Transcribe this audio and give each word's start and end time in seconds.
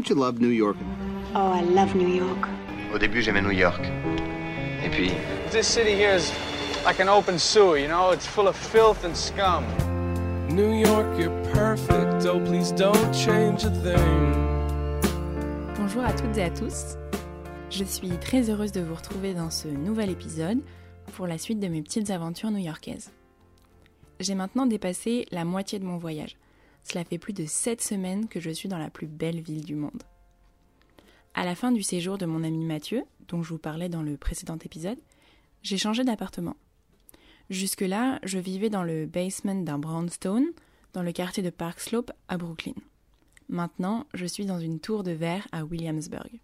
Don't 0.00 0.08
you 0.08 0.16
love 0.16 0.40
New 0.40 0.48
York? 0.48 0.78
Oh, 1.34 1.52
I 1.52 1.60
love 1.60 1.94
New 1.94 2.08
York. 2.08 2.48
Au 2.94 2.96
début, 2.96 3.20
j'aimais 3.20 3.42
New 3.42 3.50
York. 3.50 3.82
Et 4.82 4.88
puis, 4.88 5.10
This 5.50 5.66
city 5.66 5.94
here 5.94 6.16
is 6.16 6.32
like 6.86 7.00
an 7.00 7.10
open 7.10 7.38
sewer, 7.38 7.76
you 7.76 7.86
know? 7.86 8.10
It's 8.10 8.26
full 8.26 8.48
of 8.48 8.56
filth 8.56 9.04
and 9.04 9.14
scum. 9.14 9.62
New 10.48 10.72
York, 10.72 11.06
you're 11.18 11.36
perfect. 11.52 12.24
Oh, 12.24 12.40
please 12.40 12.72
don't 12.72 13.14
change 13.14 13.66
a 13.66 13.70
thing. 13.82 14.32
Bonjour 15.76 16.02
à 16.02 16.14
toutes 16.14 16.38
et 16.38 16.44
à 16.44 16.50
tous. 16.50 16.96
Je 17.68 17.84
suis 17.84 18.16
très 18.22 18.48
heureuse 18.48 18.72
de 18.72 18.80
vous 18.80 18.94
retrouver 18.94 19.34
dans 19.34 19.50
ce 19.50 19.68
nouvel 19.68 20.08
épisode 20.08 20.62
pour 21.12 21.26
la 21.26 21.36
suite 21.36 21.60
de 21.60 21.68
mes 21.68 21.82
petites 21.82 22.08
aventures 22.08 22.50
new-yorkaises. 22.50 23.10
J'ai 24.18 24.34
maintenant 24.34 24.64
dépassé 24.64 25.26
la 25.30 25.44
moitié 25.44 25.78
de 25.78 25.84
mon 25.84 25.98
voyage. 25.98 26.38
Cela 26.84 27.04
fait 27.04 27.18
plus 27.18 27.32
de 27.32 27.46
7 27.46 27.80
semaines 27.80 28.28
que 28.28 28.40
je 28.40 28.50
suis 28.50 28.68
dans 28.68 28.78
la 28.78 28.90
plus 28.90 29.06
belle 29.06 29.40
ville 29.40 29.64
du 29.64 29.74
monde. 29.74 30.02
À 31.34 31.44
la 31.44 31.54
fin 31.54 31.72
du 31.72 31.82
séjour 31.82 32.18
de 32.18 32.26
mon 32.26 32.42
ami 32.42 32.64
Mathieu, 32.64 33.04
dont 33.28 33.42
je 33.42 33.50
vous 33.50 33.58
parlais 33.58 33.88
dans 33.88 34.02
le 34.02 34.16
précédent 34.16 34.58
épisode, 34.58 34.98
j'ai 35.62 35.78
changé 35.78 36.02
d'appartement. 36.04 36.56
Jusque-là, 37.50 38.18
je 38.22 38.38
vivais 38.38 38.70
dans 38.70 38.82
le 38.82 39.06
basement 39.06 39.62
d'un 39.62 39.78
brownstone, 39.78 40.46
dans 40.92 41.02
le 41.02 41.12
quartier 41.12 41.42
de 41.42 41.50
Park 41.50 41.80
Slope 41.80 42.12
à 42.28 42.36
Brooklyn. 42.36 42.74
Maintenant, 43.48 44.06
je 44.14 44.26
suis 44.26 44.46
dans 44.46 44.60
une 44.60 44.80
tour 44.80 45.02
de 45.02 45.10
verre 45.10 45.48
à 45.52 45.64
Williamsburg. 45.64 46.40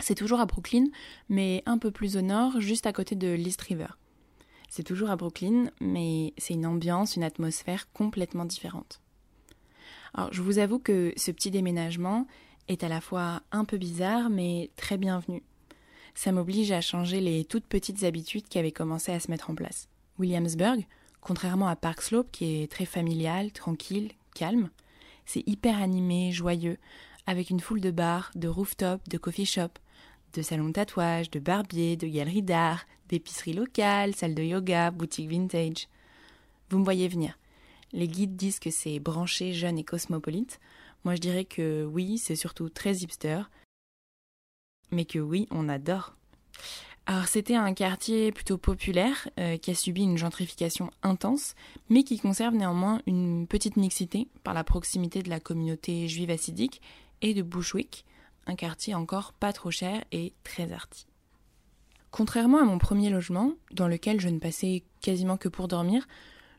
C'est 0.00 0.14
toujours 0.14 0.40
à 0.40 0.46
Brooklyn, 0.46 0.86
mais 1.28 1.62
un 1.66 1.78
peu 1.78 1.90
plus 1.90 2.16
au 2.16 2.22
nord, 2.22 2.60
juste 2.60 2.86
à 2.86 2.92
côté 2.92 3.16
de 3.16 3.28
l'East 3.28 3.60
River. 3.62 3.88
C'est 4.70 4.84
toujours 4.84 5.10
à 5.10 5.16
Brooklyn, 5.16 5.70
mais 5.80 6.34
c'est 6.38 6.54
une 6.54 6.66
ambiance, 6.66 7.16
une 7.16 7.24
atmosphère 7.24 7.90
complètement 7.92 8.44
différente. 8.44 9.00
Alors, 10.14 10.32
je 10.32 10.42
vous 10.42 10.58
avoue 10.58 10.78
que 10.78 11.12
ce 11.16 11.30
petit 11.30 11.50
déménagement 11.50 12.26
est 12.68 12.84
à 12.84 12.88
la 12.88 13.00
fois 13.00 13.42
un 13.52 13.64
peu 13.64 13.76
bizarre, 13.76 14.30
mais 14.30 14.70
très 14.76 14.96
bienvenu. 14.96 15.42
Ça 16.14 16.32
m'oblige 16.32 16.72
à 16.72 16.80
changer 16.80 17.20
les 17.20 17.44
toutes 17.44 17.66
petites 17.66 18.04
habitudes 18.04 18.48
qui 18.48 18.58
avaient 18.58 18.72
commencé 18.72 19.12
à 19.12 19.20
se 19.20 19.30
mettre 19.30 19.50
en 19.50 19.54
place. 19.54 19.88
Williamsburg, 20.18 20.84
contrairement 21.20 21.68
à 21.68 21.76
Park 21.76 22.02
Slope, 22.02 22.30
qui 22.32 22.62
est 22.62 22.70
très 22.70 22.86
familial, 22.86 23.52
tranquille, 23.52 24.10
calme, 24.34 24.70
c'est 25.26 25.46
hyper 25.46 25.80
animé, 25.80 26.32
joyeux, 26.32 26.78
avec 27.26 27.50
une 27.50 27.60
foule 27.60 27.80
de 27.80 27.90
bars, 27.90 28.30
de 28.34 28.48
rooftops, 28.48 29.06
de 29.08 29.18
coffee 29.18 29.44
shops, 29.44 29.78
de 30.34 30.42
salons 30.42 30.68
de 30.68 30.72
tatouage, 30.72 31.30
de 31.30 31.38
barbiers, 31.38 31.96
de 31.96 32.06
galeries 32.06 32.42
d'art, 32.42 32.86
d'épiceries 33.08 33.52
locales, 33.52 34.14
salles 34.14 34.34
de 34.34 34.42
yoga, 34.42 34.90
boutiques 34.90 35.28
vintage. 35.28 35.88
Vous 36.70 36.78
me 36.78 36.84
voyez 36.84 37.08
venir. 37.08 37.38
Les 37.92 38.08
guides 38.08 38.36
disent 38.36 38.58
que 38.58 38.70
c'est 38.70 38.98
branché, 38.98 39.52
jeune 39.52 39.78
et 39.78 39.84
cosmopolite. 39.84 40.60
Moi 41.04 41.14
je 41.14 41.20
dirais 41.20 41.44
que 41.44 41.84
oui, 41.84 42.18
c'est 42.18 42.36
surtout 42.36 42.68
très 42.68 42.96
hipster. 42.96 43.42
Mais 44.90 45.04
que 45.04 45.18
oui, 45.18 45.46
on 45.50 45.68
adore. 45.68 46.14
Alors 47.06 47.26
c'était 47.26 47.54
un 47.54 47.72
quartier 47.72 48.32
plutôt 48.32 48.58
populaire 48.58 49.28
euh, 49.38 49.56
qui 49.56 49.70
a 49.70 49.74
subi 49.74 50.02
une 50.02 50.18
gentrification 50.18 50.90
intense, 51.02 51.54
mais 51.88 52.02
qui 52.02 52.18
conserve 52.18 52.54
néanmoins 52.54 53.00
une 53.06 53.46
petite 53.46 53.76
mixité 53.76 54.28
par 54.44 54.52
la 54.52 54.62
proximité 54.62 55.22
de 55.22 55.30
la 55.30 55.40
communauté 55.40 56.06
juive 56.06 56.30
assidique 56.30 56.82
et 57.22 57.32
de 57.32 57.40
Bushwick, 57.40 58.04
un 58.46 58.56
quartier 58.56 58.94
encore 58.94 59.32
pas 59.32 59.54
trop 59.54 59.70
cher 59.70 60.04
et 60.12 60.34
très 60.44 60.70
arty. 60.70 61.06
Contrairement 62.10 62.58
à 62.58 62.64
mon 62.64 62.78
premier 62.78 63.08
logement, 63.08 63.52
dans 63.72 63.88
lequel 63.88 64.20
je 64.20 64.28
ne 64.28 64.38
passais 64.38 64.82
quasiment 65.00 65.38
que 65.38 65.48
pour 65.48 65.68
dormir, 65.68 66.06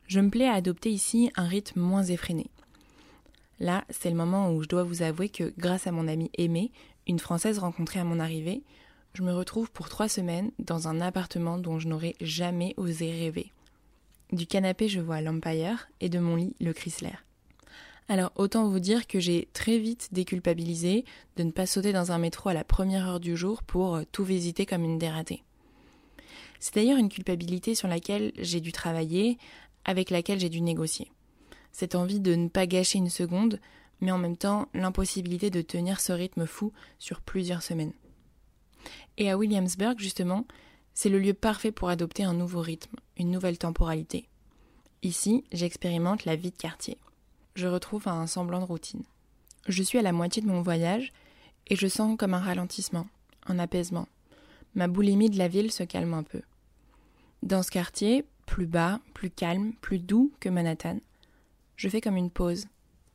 je 0.10 0.20
me 0.20 0.32
plais 0.32 0.48
à 0.48 0.54
adopter 0.54 0.92
ici 0.92 1.32
un 1.36 1.48
rythme 1.48 1.80
moins 1.80 2.04
effréné. 2.04 2.50
Là, 3.60 3.86
c'est 3.92 4.10
le 4.10 4.16
moment 4.16 4.52
où 4.52 4.64
je 4.64 4.68
dois 4.68 4.84
vous 4.84 5.04
avouer 5.04 5.30
que, 5.30 5.54
grâce 5.58 5.86
à 5.86 5.92
mon 5.92 6.08
amie 6.08 6.32
Aimée, 6.38 6.72
une 7.08 7.20
Française 7.20 7.60
rencontrée 7.60 8.00
à 8.00 8.04
mon 8.04 8.20
arrivée, 8.20 8.64
je 9.14 9.22
me 9.22 9.32
retrouve 9.32 9.72
pour 9.72 9.88
trois 9.88 10.10
semaines 10.10 10.52
dans 10.58 10.88
un 10.88 11.00
appartement 11.00 11.60
dont 11.60 11.78
je 11.78 11.88
n'aurais 11.88 12.16
jamais 12.22 12.74
osé 12.78 13.12
rêver. 13.12 13.52
Du 14.32 14.48
canapé, 14.48 14.88
je 14.88 15.00
vois 15.00 15.22
l'Empire 15.22 15.90
et 16.02 16.10
de 16.10 16.18
mon 16.18 16.36
lit, 16.36 16.56
le 16.60 16.74
Chrysler. 16.74 17.18
Alors 18.08 18.32
autant 18.36 18.68
vous 18.68 18.80
dire 18.80 19.06
que 19.06 19.20
j'ai 19.20 19.48
très 19.54 19.78
vite 19.78 20.10
déculpabilisé 20.12 21.06
de 21.36 21.44
ne 21.44 21.52
pas 21.52 21.68
sauter 21.68 21.94
dans 21.94 22.12
un 22.12 22.18
métro 22.18 22.50
à 22.50 22.56
la 22.56 22.64
première 22.64 23.08
heure 23.08 23.20
du 23.20 23.38
jour 23.38 23.62
pour 23.62 23.96
euh, 23.96 24.04
tout 24.12 24.24
visiter 24.24 24.66
comme 24.66 24.84
une 24.84 24.98
dératée. 24.98 25.44
C'est 26.60 26.76
d'ailleurs 26.76 26.98
une 26.98 27.10
culpabilité 27.10 27.76
sur 27.76 27.88
laquelle 27.88 28.32
j'ai 28.38 28.62
dû 28.62 28.72
travailler, 28.72 29.38
avec 29.90 30.10
laquelle 30.10 30.40
j'ai 30.40 30.50
dû 30.50 30.62
négocier. 30.62 31.12
Cette 31.72 31.96
envie 31.96 32.20
de 32.20 32.36
ne 32.36 32.48
pas 32.48 32.68
gâcher 32.68 32.98
une 32.98 33.10
seconde, 33.10 33.60
mais 34.02 34.12
en 34.12 34.18
même 34.18 34.38
temps 34.38 34.68
l'impossibilité 34.74 35.50
de 35.50 35.62
tenir 35.62 36.00
ce 36.00 36.14
rythme 36.14 36.46
fou 36.46 36.72
sur 36.98 37.22
plusieurs 37.22 37.64
semaines. 37.64 37.94
Et 39.18 39.30
à 39.30 39.38
Williamsburg, 39.38 39.96
justement, 39.98 40.46
c'est 40.94 41.10
le 41.10 41.20
lieu 41.20 41.34
parfait 41.34 41.72
pour 41.72 41.90
adopter 41.90 42.24
un 42.24 42.34
nouveau 42.34 42.62
rythme, 42.62 42.96
une 43.18 43.32
nouvelle 43.32 43.58
temporalité. 43.58 44.30
Ici, 45.04 45.44
j'expérimente 45.52 46.26
la 46.26 46.36
vie 46.36 46.52
de 46.52 46.58
quartier 46.58 46.98
je 47.60 47.68
retrouve 47.68 48.08
un 48.08 48.26
semblant 48.26 48.60
de 48.60 48.66
routine. 48.66 49.04
Je 49.68 49.84
suis 49.84 49.98
à 49.98 50.02
la 50.02 50.14
moitié 50.14 50.42
de 50.42 50.48
mon 50.48 50.62
voyage 50.62 51.12
et 51.68 51.76
je 51.76 51.88
sens 51.88 52.16
comme 52.18 52.34
un 52.34 52.40
ralentissement, 52.40 53.08
un 53.48 53.60
apaisement. 53.60 54.08
Ma 54.76 54.88
boulimie 54.88 55.30
de 55.30 55.38
la 55.38 55.48
ville 55.48 55.72
se 55.72 55.84
calme 55.84 56.14
un 56.14 56.24
peu. 56.24 56.42
Dans 57.44 57.62
ce 57.62 57.72
quartier, 57.72 58.26
plus 58.50 58.66
bas, 58.66 59.00
plus 59.14 59.30
calme, 59.30 59.74
plus 59.80 60.00
doux 60.00 60.34
que 60.40 60.50
Manhattan, 60.50 60.98
je 61.76 61.88
fais 61.88 62.02
comme 62.02 62.18
une 62.18 62.32
pause 62.32 62.66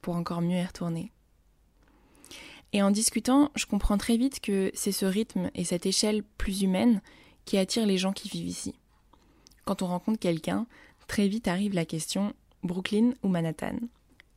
pour 0.00 0.14
encore 0.14 0.40
mieux 0.40 0.58
y 0.58 0.64
retourner. 0.64 1.10
Et 2.72 2.82
en 2.82 2.92
discutant, 2.92 3.50
je 3.56 3.66
comprends 3.66 3.98
très 3.98 4.16
vite 4.16 4.38
que 4.38 4.70
c'est 4.74 4.92
ce 4.92 5.04
rythme 5.04 5.50
et 5.56 5.64
cette 5.64 5.86
échelle 5.86 6.22
plus 6.38 6.62
humaine 6.62 7.02
qui 7.46 7.58
attirent 7.58 7.84
les 7.84 7.98
gens 7.98 8.12
qui 8.12 8.28
vivent 8.28 8.46
ici. 8.46 8.76
Quand 9.64 9.82
on 9.82 9.88
rencontre 9.88 10.20
quelqu'un, 10.20 10.66
très 11.08 11.26
vite 11.26 11.48
arrive 11.48 11.74
la 11.74 11.84
question 11.84 12.32
Brooklyn 12.62 13.14
ou 13.24 13.28
Manhattan? 13.28 13.78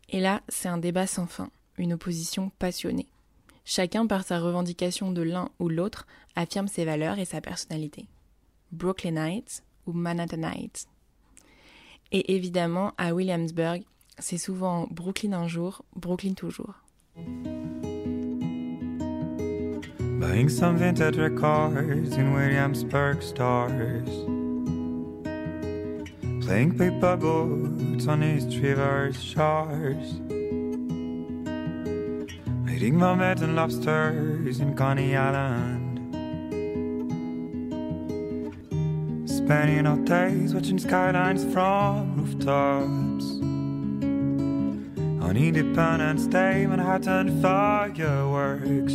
Et 0.10 0.20
là, 0.20 0.42
c'est 0.50 0.68
un 0.68 0.80
débat 0.80 1.06
sans 1.06 1.28
fin, 1.28 1.52
une 1.78 1.94
opposition 1.94 2.52
passionnée. 2.58 3.08
Chacun, 3.66 4.08
par 4.08 4.24
sa 4.24 4.40
revendication 4.40 5.12
de 5.12 5.22
l'un 5.22 5.50
ou 5.60 5.70
l'autre, 5.70 6.08
affirme 6.36 6.68
ses 6.68 6.86
valeurs 6.86 7.20
et 7.20 7.26
sa 7.26 7.40
personnalité. 7.40 8.08
Brooklynites 8.72 9.62
ou 9.88 9.94
Manhattanites. 9.94 10.88
Et 12.12 12.36
évidemment, 12.36 12.94
à 12.98 13.14
Williamsburg, 13.14 13.84
c'est 14.20 14.38
souvent 14.38 14.88
Brooklyn 14.92 15.34
un 15.34 15.48
jour, 15.48 15.84
Brooklyn 15.96 16.34
toujours. 16.34 16.76
Buying 20.20 20.50
some 20.50 20.78
vintage 20.78 21.18
records 21.18 22.14
in 22.18 22.34
Williamsburg 22.34 23.22
stores. 23.22 24.10
Playing 26.46 26.78
paper 26.78 27.18
boats 27.18 28.08
on 28.08 28.24
East 28.24 28.50
River's 28.62 29.22
shores. 29.22 30.22
Eating 32.70 32.96
mermaids 32.96 33.42
and 33.42 33.56
lobsters 33.56 34.60
in 34.60 34.76
Coney 34.76 35.16
Island. 35.16 35.77
Spending 39.48 39.88
our 39.88 39.96
days 40.00 40.54
watching 40.54 40.78
skylines 40.78 41.46
from 41.54 42.18
rooftops. 42.18 43.26
On 45.24 45.38
Independence 45.38 46.28
Day, 46.28 46.66
Manhattan 46.68 47.42
fireworks. 47.42 48.94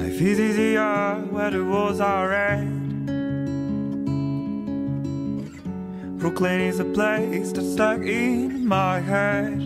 Life 0.00 0.18
is 0.18 0.40
easier 0.40 1.16
where 1.28 1.50
the 1.50 1.60
rules 1.60 2.00
are 2.00 2.30
red. 2.30 3.06
Brooklyn 6.18 6.62
is 6.62 6.80
a 6.80 6.86
place 6.86 7.52
that's 7.52 7.70
stuck 7.74 8.00
in 8.00 8.66
my 8.66 8.98
head. 8.98 9.60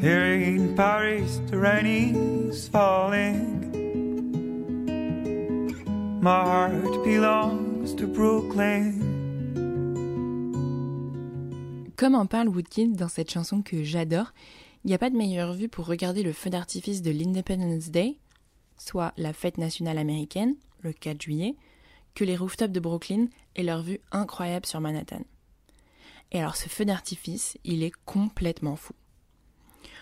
Here 0.00 0.24
in 0.24 0.74
Paris, 0.74 1.40
the 1.46 1.58
rain 1.58 1.86
is 1.86 2.66
falling. 2.66 3.65
My 6.26 6.42
heart 6.42 7.04
belongs 7.04 7.94
to 7.94 8.08
Brooklyn. 8.08 8.94
Comme 11.96 12.16
en 12.16 12.26
parle 12.26 12.48
Woodkid 12.48 12.96
dans 12.96 13.06
cette 13.06 13.30
chanson 13.30 13.62
que 13.62 13.84
j'adore, 13.84 14.32
il 14.82 14.88
n'y 14.88 14.94
a 14.94 14.98
pas 14.98 15.08
de 15.08 15.16
meilleure 15.16 15.54
vue 15.54 15.68
pour 15.68 15.86
regarder 15.86 16.24
le 16.24 16.32
feu 16.32 16.50
d'artifice 16.50 17.00
de 17.00 17.12
l'Independence 17.12 17.90
Day, 17.90 18.16
soit 18.76 19.12
la 19.16 19.32
fête 19.32 19.56
nationale 19.56 19.98
américaine, 19.98 20.56
le 20.80 20.92
4 20.92 21.22
juillet, 21.22 21.54
que 22.16 22.24
les 22.24 22.36
rooftops 22.36 22.72
de 22.72 22.80
Brooklyn 22.80 23.28
et 23.54 23.62
leur 23.62 23.82
vue 23.82 24.00
incroyable 24.10 24.66
sur 24.66 24.80
Manhattan. 24.80 25.22
Et 26.32 26.40
alors 26.40 26.56
ce 26.56 26.68
feu 26.68 26.84
d'artifice, 26.84 27.56
il 27.62 27.84
est 27.84 27.94
complètement 28.04 28.74
fou. 28.74 28.94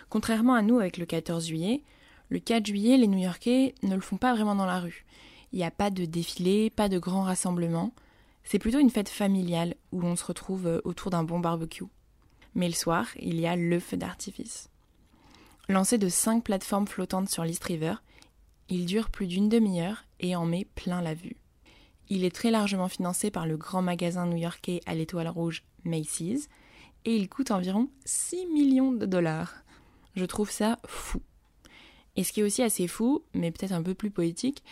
Contrairement 0.08 0.54
à 0.54 0.62
nous 0.62 0.78
avec 0.78 0.96
le 0.96 1.04
14 1.04 1.48
juillet, 1.48 1.82
le 2.30 2.38
4 2.38 2.64
juillet, 2.64 2.96
les 2.96 3.08
New-Yorkais 3.08 3.74
ne 3.82 3.94
le 3.94 4.00
font 4.00 4.16
pas 4.16 4.32
vraiment 4.32 4.54
dans 4.54 4.64
la 4.64 4.80
rue. 4.80 5.04
Il 5.54 5.58
n'y 5.58 5.64
a 5.64 5.70
pas 5.70 5.90
de 5.90 6.04
défilé, 6.04 6.68
pas 6.68 6.88
de 6.88 6.98
grands 6.98 7.22
rassemblements. 7.22 7.94
C'est 8.42 8.58
plutôt 8.58 8.80
une 8.80 8.90
fête 8.90 9.08
familiale 9.08 9.76
où 9.92 10.02
on 10.02 10.16
se 10.16 10.24
retrouve 10.24 10.82
autour 10.82 11.12
d'un 11.12 11.22
bon 11.22 11.38
barbecue. 11.38 11.84
Mais 12.56 12.66
le 12.66 12.74
soir, 12.74 13.06
il 13.20 13.38
y 13.38 13.46
a 13.46 13.54
le 13.54 13.78
feu 13.78 13.96
d'artifice. 13.96 14.68
Lancé 15.68 15.96
de 15.96 16.08
cinq 16.08 16.42
plateformes 16.42 16.88
flottantes 16.88 17.28
sur 17.28 17.44
l'East 17.44 17.62
River, 17.62 17.94
il 18.68 18.84
dure 18.84 19.10
plus 19.10 19.28
d'une 19.28 19.48
demi-heure 19.48 20.04
et 20.18 20.34
en 20.34 20.44
met 20.44 20.66
plein 20.74 21.00
la 21.00 21.14
vue. 21.14 21.36
Il 22.08 22.24
est 22.24 22.34
très 22.34 22.50
largement 22.50 22.88
financé 22.88 23.30
par 23.30 23.46
le 23.46 23.56
grand 23.56 23.80
magasin 23.80 24.26
new-yorkais 24.26 24.80
à 24.86 24.96
l'étoile 24.96 25.28
rouge 25.28 25.62
Macy's 25.84 26.48
et 27.04 27.14
il 27.14 27.28
coûte 27.28 27.52
environ 27.52 27.88
6 28.06 28.46
millions 28.46 28.90
de 28.90 29.06
dollars. 29.06 29.54
Je 30.16 30.24
trouve 30.24 30.50
ça 30.50 30.80
fou. 30.84 31.22
Et 32.16 32.24
ce 32.24 32.32
qui 32.32 32.40
est 32.40 32.44
aussi 32.44 32.64
assez 32.64 32.88
fou, 32.88 33.22
mais 33.34 33.52
peut-être 33.52 33.70
un 33.70 33.84
peu 33.84 33.94
plus 33.94 34.10
poétique, 34.10 34.64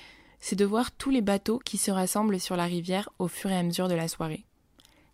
c'est 0.44 0.56
de 0.56 0.64
voir 0.64 0.90
tous 0.90 1.10
les 1.10 1.22
bateaux 1.22 1.60
qui 1.60 1.78
se 1.78 1.92
rassemblent 1.92 2.40
sur 2.40 2.56
la 2.56 2.64
rivière 2.64 3.08
au 3.20 3.28
fur 3.28 3.48
et 3.50 3.56
à 3.56 3.62
mesure 3.62 3.86
de 3.86 3.94
la 3.94 4.08
soirée. 4.08 4.44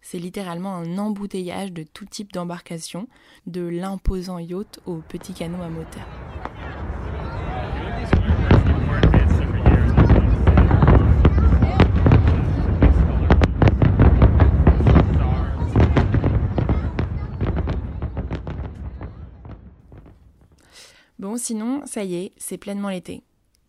C'est 0.01 0.19
littéralement 0.19 0.75
un 0.75 0.97
embouteillage 0.97 1.71
de 1.71 1.83
tout 1.83 2.07
type 2.07 2.33
d'embarcations, 2.33 3.09
de 3.47 3.61
l'imposant 3.61 4.39
yacht 4.39 4.81
au 4.87 4.97
petit 5.07 5.35
canot 5.35 5.63
à 5.63 5.69
moteur. 5.69 6.07
Bon, 21.19 21.37
sinon, 21.37 21.83
ça 21.85 22.03
y 22.03 22.15
est, 22.15 22.33
c'est 22.39 22.57
pleinement 22.57 22.89
l'été. 22.89 23.23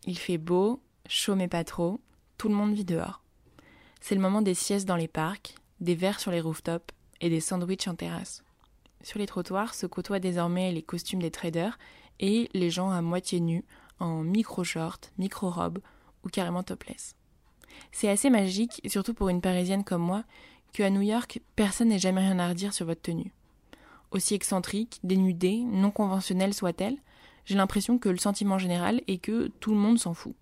Il 0.06 0.18
fait 0.18 0.38
beau, 0.38 0.80
chaud 1.10 1.36
mais 1.36 1.48
pas 1.48 1.64
trop, 1.64 2.00
tout 2.38 2.48
le 2.48 2.56
monde 2.56 2.74
vit 2.74 2.86
dehors. 2.86 3.22
C'est 4.00 4.16
le 4.16 4.22
moment 4.22 4.42
des 4.42 4.54
siestes 4.54 4.88
dans 4.88 4.96
les 4.96 5.08
parcs, 5.08 5.56
des 5.82 5.96
verres 5.96 6.20
sur 6.20 6.32
les 6.32 6.40
rooftops 6.40 6.94
et 7.20 7.30
des 7.30 7.42
sandwichs 7.42 7.88
en 7.88 7.96
terrasse. 7.96 8.44
Sur 9.02 9.20
les 9.20 9.26
trottoirs 9.26 9.74
se 9.74 9.88
côtoient 9.88 10.20
désormais 10.20 10.72
les 10.72 10.84
costumes 10.84 11.22
des 11.22 11.32
traders 11.32 11.78
et 12.20 12.50
les 12.54 12.70
gens 12.70 12.92
à 12.92 13.02
moitié 13.02 13.40
nus, 13.40 13.66
en 14.00 14.24
micro-shorts, 14.24 15.00
micro-robes 15.18 15.80
ou 16.24 16.30
carrément 16.30 16.64
topless. 16.64 17.16
C'est 17.92 18.10
assez 18.10 18.30
magique, 18.30 18.82
surtout 18.88 19.14
pour 19.14 19.30
une 19.30 19.42
parisienne 19.42 19.84
comme 19.84 20.02
moi, 20.02 20.24
qu'à 20.74 20.90
New 20.90 21.02
York, 21.02 21.42
personne 21.56 21.90
n'ait 21.90 22.00
jamais 22.00 22.22
rien 22.22 22.40
à 22.40 22.50
redire 22.50 22.74
sur 22.74 22.86
votre 22.86 23.02
tenue. 23.02 23.34
Aussi 24.12 24.36
excentrique, 24.36 25.00
dénudée, 25.04 25.64
non 25.64 25.92
conventionnelle 25.92 26.54
soit-elle, 26.54 26.98
j'ai 27.46 27.56
l'impression 27.56 27.98
que 27.98 28.10
le 28.10 28.18
sentiment 28.18 28.60
général 28.60 29.02
est 29.08 29.18
que 29.18 29.48
tout 29.60 29.72
le 29.72 29.78
monde 29.78 29.98
s'en 29.98 30.14
fout. 30.14 30.36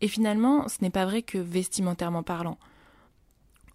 Et 0.00 0.08
finalement, 0.08 0.68
ce 0.68 0.78
n'est 0.82 0.90
pas 0.90 1.04
vrai 1.04 1.22
que 1.22 1.38
vestimentairement 1.38 2.22
parlant. 2.22 2.58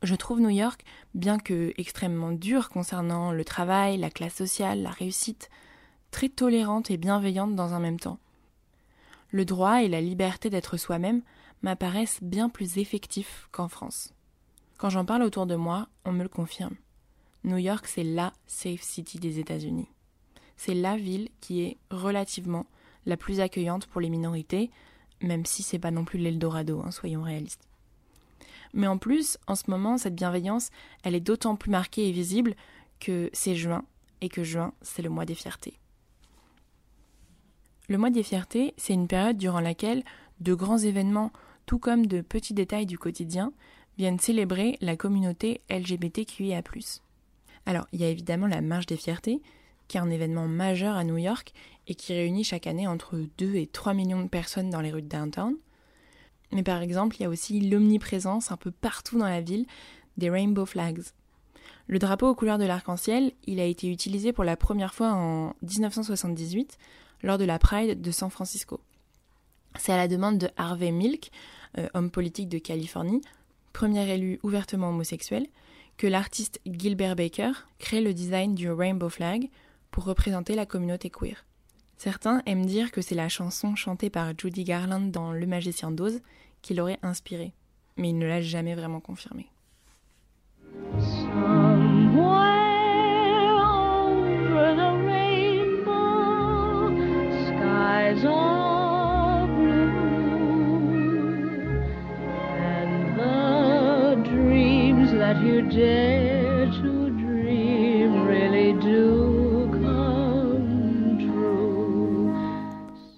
Je 0.01 0.15
trouve 0.15 0.39
New 0.39 0.49
York, 0.49 0.83
bien 1.13 1.37
que 1.37 1.73
extrêmement 1.77 2.31
dur 2.31 2.69
concernant 2.69 3.31
le 3.31 3.45
travail, 3.45 3.97
la 3.97 4.09
classe 4.09 4.35
sociale, 4.35 4.81
la 4.81 4.89
réussite, 4.89 5.49
très 6.11 6.29
tolérante 6.29 6.91
et 6.91 6.97
bienveillante 6.97 7.55
dans 7.55 7.73
un 7.73 7.79
même 7.79 7.99
temps. 7.99 8.19
Le 9.31 9.45
droit 9.45 9.83
et 9.83 9.87
la 9.87 10.01
liberté 10.01 10.49
d'être 10.49 10.77
soi-même 10.77 11.21
m'apparaissent 11.61 12.21
bien 12.21 12.49
plus 12.49 12.77
effectifs 12.77 13.47
qu'en 13.51 13.67
France. 13.67 14.13
Quand 14.77 14.89
j'en 14.89 15.05
parle 15.05 15.23
autour 15.23 15.45
de 15.45 15.55
moi, 15.55 15.87
on 16.03 16.11
me 16.11 16.23
le 16.23 16.29
confirme. 16.29 16.75
New 17.43 17.57
York, 17.57 17.85
c'est 17.87 18.03
la 18.03 18.33
safe 18.45 18.81
city 18.81 19.19
des 19.19 19.39
États-Unis 19.39 19.89
c'est 20.57 20.73
la 20.73 20.97
ville 20.97 21.29
qui 21.41 21.63
est 21.63 21.77
relativement 21.91 22.65
la 23.05 23.17
plus 23.17 23.39
accueillante 23.39 23.87
pour 23.87 24.01
les 24.01 24.09
minorités, 24.09 24.71
même 25.27 25.45
si 25.45 25.63
c'est 25.63 25.79
pas 25.79 25.91
non 25.91 26.05
plus 26.05 26.19
l'Eldorado, 26.19 26.81
hein, 26.85 26.91
soyons 26.91 27.23
réalistes. 27.23 27.67
Mais 28.73 28.87
en 28.87 28.97
plus, 28.97 29.37
en 29.47 29.55
ce 29.55 29.69
moment, 29.69 29.97
cette 29.97 30.15
bienveillance, 30.15 30.69
elle 31.03 31.15
est 31.15 31.21
d'autant 31.21 31.55
plus 31.55 31.71
marquée 31.71 32.09
et 32.09 32.11
visible 32.11 32.55
que 32.99 33.29
c'est 33.33 33.55
juin, 33.55 33.85
et 34.21 34.29
que 34.29 34.43
juin, 34.43 34.73
c'est 34.81 35.01
le 35.01 35.09
mois 35.09 35.25
des 35.25 35.35
fiertés. 35.35 35.79
Le 37.87 37.97
mois 37.97 38.09
des 38.09 38.23
fiertés, 38.23 38.73
c'est 38.77 38.93
une 38.93 39.07
période 39.07 39.37
durant 39.37 39.59
laquelle 39.59 40.03
de 40.41 40.53
grands 40.53 40.77
événements, 40.77 41.31
tout 41.65 41.79
comme 41.79 42.07
de 42.07 42.21
petits 42.21 42.53
détails 42.53 42.85
du 42.85 42.97
quotidien, 42.97 43.53
viennent 43.97 44.19
célébrer 44.19 44.77
la 44.81 44.97
communauté 44.97 45.61
LGBTQIA. 45.69 46.61
Alors, 47.65 47.87
il 47.93 48.01
y 48.01 48.03
a 48.03 48.09
évidemment 48.09 48.47
la 48.47 48.61
marche 48.61 48.87
des 48.87 48.97
fiertés, 48.97 49.41
qui 49.87 49.97
est 49.97 50.01
un 50.01 50.09
événement 50.09 50.47
majeur 50.47 50.95
à 50.95 51.03
New 51.03 51.17
York 51.17 51.53
et 51.87 51.95
qui 51.95 52.13
réunit 52.13 52.43
chaque 52.43 52.67
année 52.67 52.87
entre 52.87 53.19
2 53.37 53.55
et 53.55 53.67
3 53.67 53.93
millions 53.93 54.23
de 54.23 54.29
personnes 54.29 54.69
dans 54.69 54.81
les 54.81 54.91
rues 54.91 55.01
de 55.01 55.07
downtown. 55.07 55.55
Mais 56.51 56.63
par 56.63 56.81
exemple, 56.81 57.15
il 57.17 57.23
y 57.23 57.25
a 57.25 57.29
aussi 57.29 57.59
l'omniprésence 57.59 58.51
un 58.51 58.57
peu 58.57 58.71
partout 58.71 59.17
dans 59.17 59.27
la 59.27 59.41
ville 59.41 59.65
des 60.17 60.29
rainbow 60.29 60.65
flags. 60.65 61.03
Le 61.87 61.99
drapeau 61.99 62.27
aux 62.27 62.35
couleurs 62.35 62.57
de 62.57 62.65
l'arc-en-ciel, 62.65 63.31
il 63.45 63.59
a 63.59 63.65
été 63.65 63.91
utilisé 63.91 64.33
pour 64.33 64.43
la 64.43 64.57
première 64.57 64.93
fois 64.93 65.13
en 65.13 65.53
1978 65.61 66.77
lors 67.21 67.37
de 67.37 67.45
la 67.45 67.59
Pride 67.59 68.01
de 68.01 68.11
San 68.11 68.29
Francisco. 68.29 68.79
C'est 69.77 69.91
à 69.91 69.97
la 69.97 70.07
demande 70.07 70.37
de 70.37 70.49
Harvey 70.57 70.91
Milk, 70.91 71.31
euh, 71.77 71.87
homme 71.93 72.09
politique 72.09 72.49
de 72.49 72.57
Californie, 72.57 73.21
premier 73.73 74.09
élu 74.09 74.39
ouvertement 74.41 74.89
homosexuel, 74.89 75.47
que 75.97 76.07
l'artiste 76.07 76.59
Gilbert 76.65 77.15
Baker 77.15 77.51
crée 77.79 78.01
le 78.01 78.13
design 78.13 78.55
du 78.55 78.69
rainbow 78.71 79.09
flag 79.09 79.49
représenter 80.03 80.55
la 80.55 80.65
communauté 80.65 81.09
queer. 81.09 81.45
Certains 81.97 82.41
aiment 82.45 82.65
dire 82.65 82.91
que 82.91 83.01
c'est 83.01 83.15
la 83.15 83.29
chanson 83.29 83.75
chantée 83.75 84.09
par 84.09 84.33
Judy 84.37 84.63
Garland 84.63 85.11
dans 85.11 85.31
Le 85.31 85.47
Magicien 85.47 85.91
d'Oz 85.91 86.21
qui 86.61 86.73
l'aurait 86.73 86.99
inspiré, 87.01 87.53
mais 87.95 88.09
il 88.09 88.17
ne 88.17 88.27
l'a 88.27 88.41
jamais 88.41 88.75
vraiment 88.75 88.99
confirmé. 88.99 89.49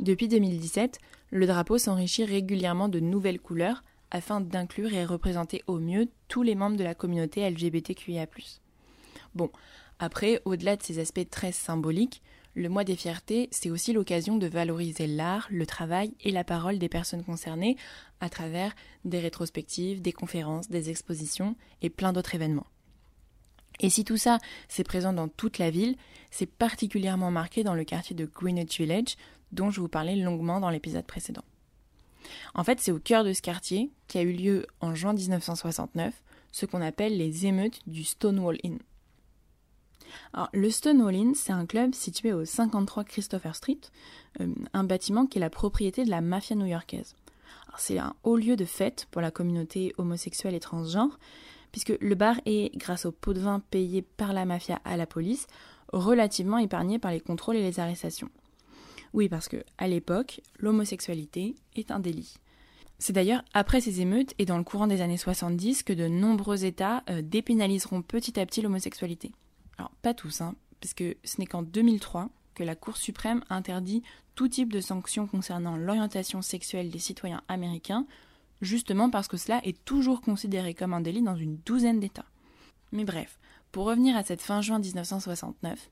Depuis 0.08 0.30
2017, 0.30 1.00
le 1.32 1.46
drapeau 1.48 1.78
s'enrichit 1.78 2.24
régulièrement 2.24 2.88
de 2.88 3.02
nouvelles 3.02 3.42
couleurs 3.42 3.84
afin 4.10 4.40
d'inclure 4.40 4.94
et 4.94 5.04
représenter 5.04 5.64
au 5.68 5.80
mieux 5.80 6.08
tous 6.30 6.44
les 6.44 6.56
membres 6.56 6.78
de 6.78 6.84
la 6.86 6.96
communauté 6.96 7.42
LGBTQIA. 7.50 8.26
Bon, 9.36 9.52
après, 10.00 10.42
au-delà 10.46 10.78
de 10.78 10.82
ces 10.82 11.00
aspects 11.00 11.30
très 11.30 11.52
symboliques, 11.52 12.22
le 12.56 12.70
mois 12.70 12.86
des 12.86 12.96
fiertés, 12.96 13.50
c'est 13.52 13.70
aussi 13.70 13.92
l'occasion 13.92 14.38
de 14.38 14.48
valoriser 14.48 15.08
l'art, 15.08 15.50
le 15.52 15.66
travail 15.66 16.14
et 16.22 16.32
la 16.32 16.46
parole 16.46 16.80
des 16.80 16.88
personnes 16.88 17.26
concernées 17.26 17.76
à 18.22 18.30
travers 18.30 18.74
des 19.04 19.20
rétrospectives, 19.20 20.02
des 20.02 20.14
conférences, 20.14 20.70
des 20.70 20.90
expositions 20.90 21.58
et 21.82 21.90
plein 21.90 22.14
d'autres 22.14 22.34
événements. 22.34 22.68
Et 23.80 23.90
si 23.90 24.04
tout 24.04 24.18
ça, 24.18 24.40
c'est 24.70 24.84
présent 24.84 25.14
dans 25.14 25.28
toute 25.28 25.60
la 25.60 25.70
ville, 25.70 25.98
c'est 26.32 26.50
particulièrement 26.50 27.30
marqué 27.30 27.64
dans 27.64 27.76
le 27.76 27.84
quartier 27.84 28.16
de 28.16 28.26
Greenwich 28.26 28.80
Village, 28.80 29.18
dont 29.52 29.70
je 29.70 29.82
vous 29.82 29.88
parlais 29.88 30.16
longuement 30.16 30.60
dans 30.60 30.70
l'épisode 30.70 31.06
précédent. 31.06 31.44
En 32.54 32.64
fait, 32.64 32.80
c'est 32.80 32.92
au 32.92 33.00
cœur 33.00 33.24
de 33.24 33.34
ce 33.34 33.42
quartier 33.42 33.92
qui 34.08 34.18
a 34.18 34.22
eu 34.22 34.34
lieu 34.34 34.66
en 34.82 34.96
juin 34.96 35.14
1969 35.14 36.14
ce 36.52 36.66
qu'on 36.66 36.82
appelle 36.82 37.18
les 37.18 37.46
émeutes 37.46 37.80
du 37.88 38.04
Stonewall 38.04 38.58
Inn. 38.64 38.80
Alors, 40.34 40.50
le 40.54 40.70
Stonewall 40.70 41.16
Inn, 41.16 41.36
c'est 41.36 41.52
un 41.52 41.66
club 41.66 41.94
situé 41.94 42.34
au 42.34 42.46
53 42.46 43.04
Christopher 43.04 43.56
Street, 43.56 43.80
euh, 44.42 44.54
un 44.74 44.84
bâtiment 44.84 45.26
qui 45.26 45.38
est 45.38 45.42
la 45.42 45.50
propriété 45.50 46.04
de 46.04 46.10
la 46.10 46.22
mafia 46.22 46.56
new-yorkaise. 46.56 47.16
C'est 47.78 48.00
un 48.00 48.16
haut 48.24 48.38
lieu 48.38 48.56
de 48.56 48.66
fête 48.66 49.08
pour 49.12 49.22
la 49.22 49.30
communauté 49.30 49.94
homosexuelle 49.98 50.56
et 50.56 50.60
transgenre, 50.60 51.20
puisque 51.72 51.94
le 52.00 52.16
bar 52.16 52.40
est, 52.46 52.76
grâce 52.76 53.06
au 53.06 53.12
pot 53.12 53.34
de 53.34 53.40
vin 53.40 53.60
payé 53.60 54.02
par 54.02 54.34
la 54.34 54.46
mafia 54.46 54.82
à 54.84 54.98
la 54.98 55.06
police, 55.06 55.46
relativement 55.94 56.58
épargné 56.58 56.98
par 56.98 57.12
les 57.12 57.20
contrôles 57.20 57.58
et 57.58 57.62
les 57.62 57.80
arrestations. 57.80 58.30
Oui, 59.18 59.30
parce 59.30 59.48
que 59.48 59.64
à 59.80 59.88
l'époque, 59.88 60.42
l'homosexualité 60.60 61.56
est 61.76 61.90
un 61.90 62.00
délit. 62.00 62.36
C'est 63.00 63.14
d'ailleurs 63.14 63.42
après 63.56 63.82
ces 63.82 64.00
émeutes 64.00 64.36
et 64.38 64.46
dans 64.46 64.60
le 64.60 64.64
courant 64.64 64.86
des 64.86 65.02
années 65.02 65.18
70 65.18 65.82
que 65.82 65.92
de 65.92 66.08
nombreux 66.08 66.66
États 66.66 67.04
euh, 67.10 67.24
dépénaliseront 67.24 68.04
petit 68.04 68.40
à 68.40 68.46
petit 68.46 68.62
l'homosexualité. 68.62 69.32
Alors 69.80 69.90
pas 70.04 70.14
tous, 70.14 70.42
hein, 70.42 70.54
puisque 70.82 71.04
ce 71.24 71.40
n'est 71.40 71.48
qu'en 71.48 71.64
2003 71.64 72.30
que 72.54 72.64
la 72.64 72.76
Cour 72.76 72.96
suprême 72.96 73.44
interdit 73.50 74.04
tout 74.36 74.50
type 74.50 74.72
de 74.72 74.82
sanctions 74.82 75.26
concernant 75.26 75.78
l'orientation 75.78 76.44
sexuelle 76.44 76.92
des 76.92 77.00
citoyens 77.00 77.42
américains, 77.48 78.06
justement 78.62 79.10
parce 79.10 79.28
que 79.28 79.38
cela 79.38 79.62
est 79.64 79.84
toujours 79.84 80.22
considéré 80.22 80.76
comme 80.76 80.94
un 80.94 81.02
délit 81.02 81.24
dans 81.24 81.36
une 81.36 81.58
douzaine 81.66 82.00
d'États. 82.00 82.30
Mais 82.92 83.04
bref, 83.04 83.40
pour 83.72 83.86
revenir 83.86 84.16
à 84.16 84.22
cette 84.22 84.42
fin 84.42 84.62
juin 84.62 84.78
1969, 84.78 85.90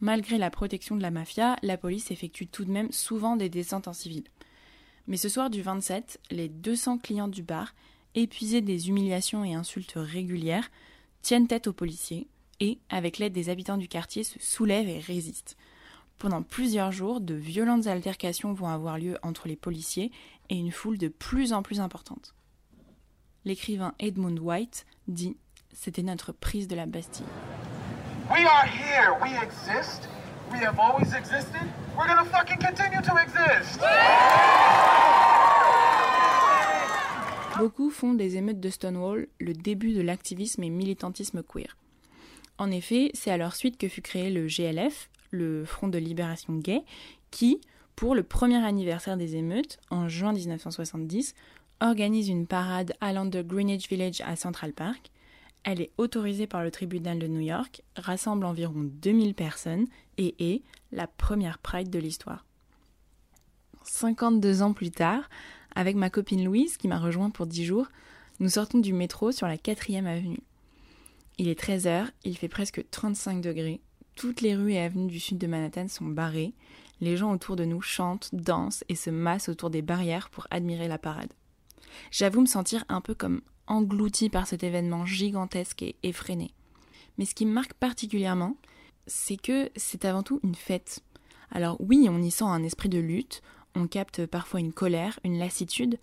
Malgré 0.00 0.36
la 0.36 0.50
protection 0.50 0.96
de 0.96 1.02
la 1.02 1.10
mafia, 1.10 1.56
la 1.62 1.78
police 1.78 2.10
effectue 2.10 2.46
tout 2.46 2.64
de 2.64 2.70
même 2.70 2.92
souvent 2.92 3.36
des 3.36 3.48
descentes 3.48 3.88
en 3.88 3.92
civil. 3.92 4.24
Mais 5.06 5.16
ce 5.16 5.28
soir 5.28 5.50
du 5.50 5.62
27, 5.62 6.20
les 6.30 6.48
200 6.48 6.98
clients 6.98 7.28
du 7.28 7.42
bar, 7.42 7.74
épuisés 8.14 8.60
des 8.60 8.88
humiliations 8.88 9.44
et 9.44 9.54
insultes 9.54 9.94
régulières, 9.96 10.70
tiennent 11.22 11.46
tête 11.46 11.66
aux 11.66 11.72
policiers 11.72 12.28
et, 12.60 12.78
avec 12.88 13.18
l'aide 13.18 13.32
des 13.32 13.48
habitants 13.48 13.76
du 13.78 13.88
quartier, 13.88 14.24
se 14.24 14.38
soulèvent 14.38 14.88
et 14.88 14.98
résistent. 14.98 15.56
Pendant 16.18 16.42
plusieurs 16.42 16.92
jours, 16.92 17.20
de 17.20 17.34
violentes 17.34 17.86
altercations 17.86 18.52
vont 18.52 18.68
avoir 18.68 18.98
lieu 18.98 19.18
entre 19.22 19.48
les 19.48 19.56
policiers 19.56 20.10
et 20.48 20.56
une 20.56 20.72
foule 20.72 20.98
de 20.98 21.08
plus 21.08 21.52
en 21.52 21.62
plus 21.62 21.80
importante. 21.80 22.34
L'écrivain 23.44 23.94
Edmund 23.98 24.38
White 24.40 24.86
dit 25.08 25.36
C'était 25.72 26.02
notre 26.02 26.32
prise 26.32 26.68
de 26.68 26.74
la 26.74 26.86
Bastille. 26.86 27.26
We 28.28 28.44
are 28.44 28.66
here. 28.66 29.14
We 29.22 29.36
exist. 29.40 30.08
We 30.50 30.58
have 30.58 30.80
always 30.80 31.14
existed. 31.14 31.62
We're 31.96 32.08
gonna 32.08 32.24
fucking 32.24 32.58
continue 32.58 33.00
to 33.00 33.16
exist. 33.18 33.80
Beaucoup 37.56 37.90
font 37.90 38.14
des 38.14 38.36
émeutes 38.36 38.58
de 38.58 38.68
Stonewall 38.68 39.28
le 39.38 39.52
début 39.52 39.92
de 39.92 40.00
l'activisme 40.00 40.64
et 40.64 40.70
militantisme 40.70 41.44
queer. 41.44 41.76
En 42.58 42.72
effet, 42.72 43.12
c'est 43.14 43.30
à 43.30 43.36
leur 43.36 43.54
suite 43.54 43.78
que 43.78 43.86
fut 43.86 44.02
créé 44.02 44.28
le 44.30 44.48
GLF, 44.48 45.08
le 45.30 45.64
Front 45.64 45.86
de 45.86 45.98
libération 45.98 46.56
gay, 46.56 46.82
qui, 47.30 47.60
pour 47.94 48.16
le 48.16 48.24
premier 48.24 48.64
anniversaire 48.64 49.16
des 49.16 49.36
émeutes, 49.36 49.78
en 49.90 50.08
juin 50.08 50.32
1970, 50.32 51.36
organise 51.80 52.28
une 52.28 52.48
parade 52.48 52.92
allant 53.00 53.26
de 53.26 53.40
Greenwich 53.40 53.88
Village 53.88 54.20
à 54.22 54.34
Central 54.34 54.72
Park. 54.72 55.12
Elle 55.66 55.80
est 55.80 55.90
autorisée 55.98 56.46
par 56.46 56.62
le 56.62 56.70
tribunal 56.70 57.18
de 57.18 57.26
New 57.26 57.40
York, 57.40 57.82
rassemble 57.96 58.46
environ 58.46 58.84
2000 58.84 59.34
personnes 59.34 59.86
et 60.16 60.36
est 60.38 60.62
la 60.92 61.08
première 61.08 61.58
Pride 61.58 61.90
de 61.90 61.98
l'histoire. 61.98 62.46
52 63.82 64.62
ans 64.62 64.72
plus 64.72 64.92
tard, 64.92 65.28
avec 65.74 65.96
ma 65.96 66.08
copine 66.08 66.44
Louise, 66.44 66.76
qui 66.76 66.86
m'a 66.86 67.00
rejoint 67.00 67.30
pour 67.30 67.48
10 67.48 67.64
jours, 67.64 67.88
nous 68.38 68.50
sortons 68.50 68.78
du 68.78 68.92
métro 68.92 69.32
sur 69.32 69.48
la 69.48 69.56
4ème 69.56 70.06
avenue. 70.06 70.38
Il 71.36 71.48
est 71.48 71.60
13h, 71.60 72.10
il 72.22 72.38
fait 72.38 72.48
presque 72.48 72.84
35 72.92 73.40
degrés, 73.40 73.80
toutes 74.14 74.42
les 74.42 74.54
rues 74.54 74.74
et 74.74 74.80
avenues 74.80 75.08
du 75.08 75.18
sud 75.18 75.36
de 75.36 75.48
Manhattan 75.48 75.88
sont 75.88 76.06
barrées, 76.06 76.54
les 77.00 77.16
gens 77.16 77.32
autour 77.32 77.56
de 77.56 77.64
nous 77.64 77.82
chantent, 77.82 78.30
dansent 78.32 78.84
et 78.88 78.94
se 78.94 79.10
massent 79.10 79.48
autour 79.48 79.70
des 79.70 79.82
barrières 79.82 80.30
pour 80.30 80.46
admirer 80.52 80.86
la 80.86 80.96
parade. 80.96 81.32
J'avoue 82.12 82.40
me 82.40 82.46
sentir 82.46 82.84
un 82.88 83.00
peu 83.00 83.14
comme 83.14 83.42
englouti 83.66 84.30
par 84.30 84.46
cet 84.46 84.62
événement 84.62 85.06
gigantesque 85.06 85.82
et 85.82 85.96
effréné. 86.02 86.52
Mais 87.18 87.24
ce 87.24 87.34
qui 87.34 87.46
me 87.46 87.52
marque 87.52 87.74
particulièrement, 87.74 88.56
c'est 89.06 89.36
que 89.36 89.70
c'est 89.76 90.04
avant 90.04 90.22
tout 90.22 90.40
une 90.42 90.54
fête. 90.54 91.00
Alors 91.50 91.76
oui, 91.80 92.08
on 92.10 92.22
y 92.22 92.30
sent 92.30 92.44
un 92.44 92.62
esprit 92.62 92.88
de 92.88 92.98
lutte, 92.98 93.42
on 93.74 93.86
capte 93.86 94.26
parfois 94.26 94.60
une 94.60 94.72
colère, 94.72 95.18
une 95.24 95.38
lassitude, 95.38 95.98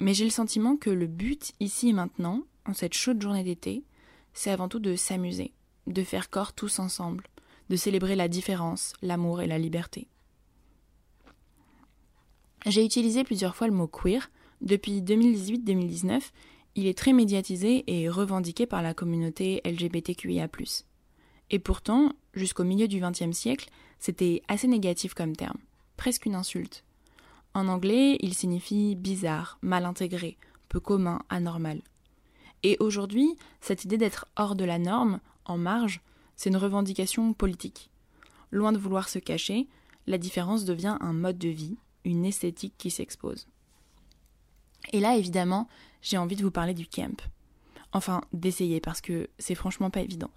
mais 0.00 0.14
j'ai 0.14 0.24
le 0.24 0.30
sentiment 0.30 0.76
que 0.76 0.90
le 0.90 1.06
but 1.06 1.52
ici 1.60 1.90
et 1.90 1.92
maintenant, 1.92 2.42
en 2.66 2.74
cette 2.74 2.94
chaude 2.94 3.20
journée 3.20 3.44
d'été, 3.44 3.84
c'est 4.32 4.50
avant 4.50 4.68
tout 4.68 4.78
de 4.78 4.96
s'amuser, 4.96 5.52
de 5.86 6.02
faire 6.02 6.30
corps 6.30 6.52
tous 6.52 6.78
ensemble, 6.78 7.24
de 7.68 7.76
célébrer 7.76 8.16
la 8.16 8.28
différence, 8.28 8.94
l'amour 9.02 9.42
et 9.42 9.46
la 9.46 9.58
liberté. 9.58 10.08
J'ai 12.66 12.84
utilisé 12.84 13.24
plusieurs 13.24 13.56
fois 13.56 13.68
le 13.68 13.74
mot 13.74 13.86
queer. 13.86 14.30
Depuis 14.60 15.00
2018-2019, 15.00 16.20
il 16.76 16.86
est 16.86 16.96
très 16.96 17.12
médiatisé 17.12 17.84
et 17.86 18.08
revendiqué 18.08 18.66
par 18.66 18.82
la 18.82 18.94
communauté 18.94 19.60
LGBTQIA. 19.64 20.48
Et 21.50 21.58
pourtant, 21.58 22.12
jusqu'au 22.34 22.64
milieu 22.64 22.86
du 22.86 23.00
XXe 23.00 23.36
siècle, 23.36 23.68
c'était 23.98 24.42
assez 24.48 24.68
négatif 24.68 25.14
comme 25.14 25.34
terme, 25.34 25.58
presque 25.96 26.26
une 26.26 26.34
insulte. 26.34 26.84
En 27.54 27.66
anglais, 27.66 28.16
il 28.20 28.34
signifie 28.34 28.94
bizarre, 28.94 29.58
mal 29.60 29.84
intégré, 29.84 30.36
peu 30.68 30.78
commun, 30.78 31.20
anormal. 31.28 31.82
Et 32.62 32.76
aujourd'hui, 32.78 33.36
cette 33.60 33.84
idée 33.84 33.98
d'être 33.98 34.26
hors 34.36 34.54
de 34.54 34.64
la 34.64 34.78
norme, 34.78 35.20
en 35.44 35.58
marge, 35.58 36.00
c'est 36.36 36.50
une 36.50 36.56
revendication 36.56 37.32
politique. 37.32 37.90
Loin 38.52 38.72
de 38.72 38.78
vouloir 38.78 39.08
se 39.08 39.18
cacher, 39.18 39.66
la 40.06 40.18
différence 40.18 40.64
devient 40.64 40.96
un 41.00 41.12
mode 41.12 41.38
de 41.38 41.48
vie, 41.48 41.76
une 42.04 42.24
esthétique 42.24 42.74
qui 42.78 42.90
s'expose. 42.90 43.46
Et 44.92 45.00
là, 45.00 45.16
évidemment, 45.16 45.68
j'ai 46.02 46.18
envie 46.18 46.36
de 46.36 46.42
vous 46.42 46.50
parler 46.50 46.74
du 46.74 46.86
camp. 46.86 47.20
Enfin, 47.92 48.22
d'essayer, 48.32 48.80
parce 48.80 49.00
que 49.00 49.28
c'est 49.38 49.54
franchement 49.54 49.90
pas 49.90 50.00
évident. 50.00 50.30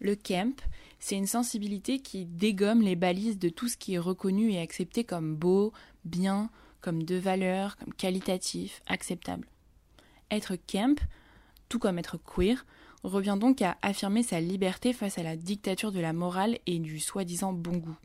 Le 0.00 0.14
camp, 0.14 0.60
c'est 0.98 1.16
une 1.16 1.26
sensibilité 1.26 2.00
qui 2.00 2.26
dégomme 2.26 2.82
les 2.82 2.96
balises 2.96 3.38
de 3.38 3.48
tout 3.48 3.68
ce 3.68 3.76
qui 3.76 3.94
est 3.94 3.98
reconnu 3.98 4.52
et 4.52 4.60
accepté 4.60 5.04
comme 5.04 5.36
beau, 5.36 5.72
bien, 6.04 6.50
comme 6.80 7.02
de 7.02 7.16
valeur, 7.16 7.76
comme 7.76 7.94
qualitatif, 7.94 8.82
acceptable. 8.86 9.46
Être 10.30 10.56
camp, 10.56 10.98
tout 11.68 11.78
comme 11.78 11.98
être 11.98 12.18
queer, 12.18 12.64
revient 13.02 13.36
donc 13.38 13.62
à 13.62 13.76
affirmer 13.82 14.22
sa 14.22 14.40
liberté 14.40 14.92
face 14.92 15.18
à 15.18 15.22
la 15.22 15.36
dictature 15.36 15.92
de 15.92 16.00
la 16.00 16.12
morale 16.12 16.58
et 16.66 16.78
du 16.78 16.98
soi-disant 16.98 17.52
bon 17.52 17.76
goût. 17.76 17.96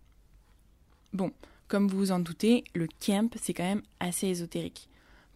Bon, 1.13 1.31
comme 1.67 1.87
vous 1.87 1.97
vous 1.97 2.11
en 2.11 2.19
doutez, 2.19 2.63
le 2.73 2.87
camp, 3.05 3.35
c'est 3.41 3.53
quand 3.53 3.63
même 3.63 3.83
assez 3.99 4.27
ésotérique. 4.27 4.89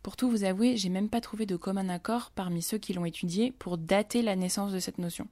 Pour 0.05 0.17
tout 0.17 0.29
vous 0.29 0.43
avouer, 0.43 0.77
j'ai 0.77 0.89
même 0.89 1.09
pas 1.09 1.19
trouvé 1.19 1.47
de 1.47 1.55
commun 1.55 1.89
accord 1.89 2.29
parmi 2.29 2.61
ceux 2.61 2.77
qui 2.77 2.93
l'ont 2.93 3.05
étudié 3.05 3.51
pour 3.51 3.79
dater 3.79 4.21
la 4.21 4.35
naissance 4.35 4.71
de 4.71 4.77
cette 4.77 4.99
notion. 4.99 5.27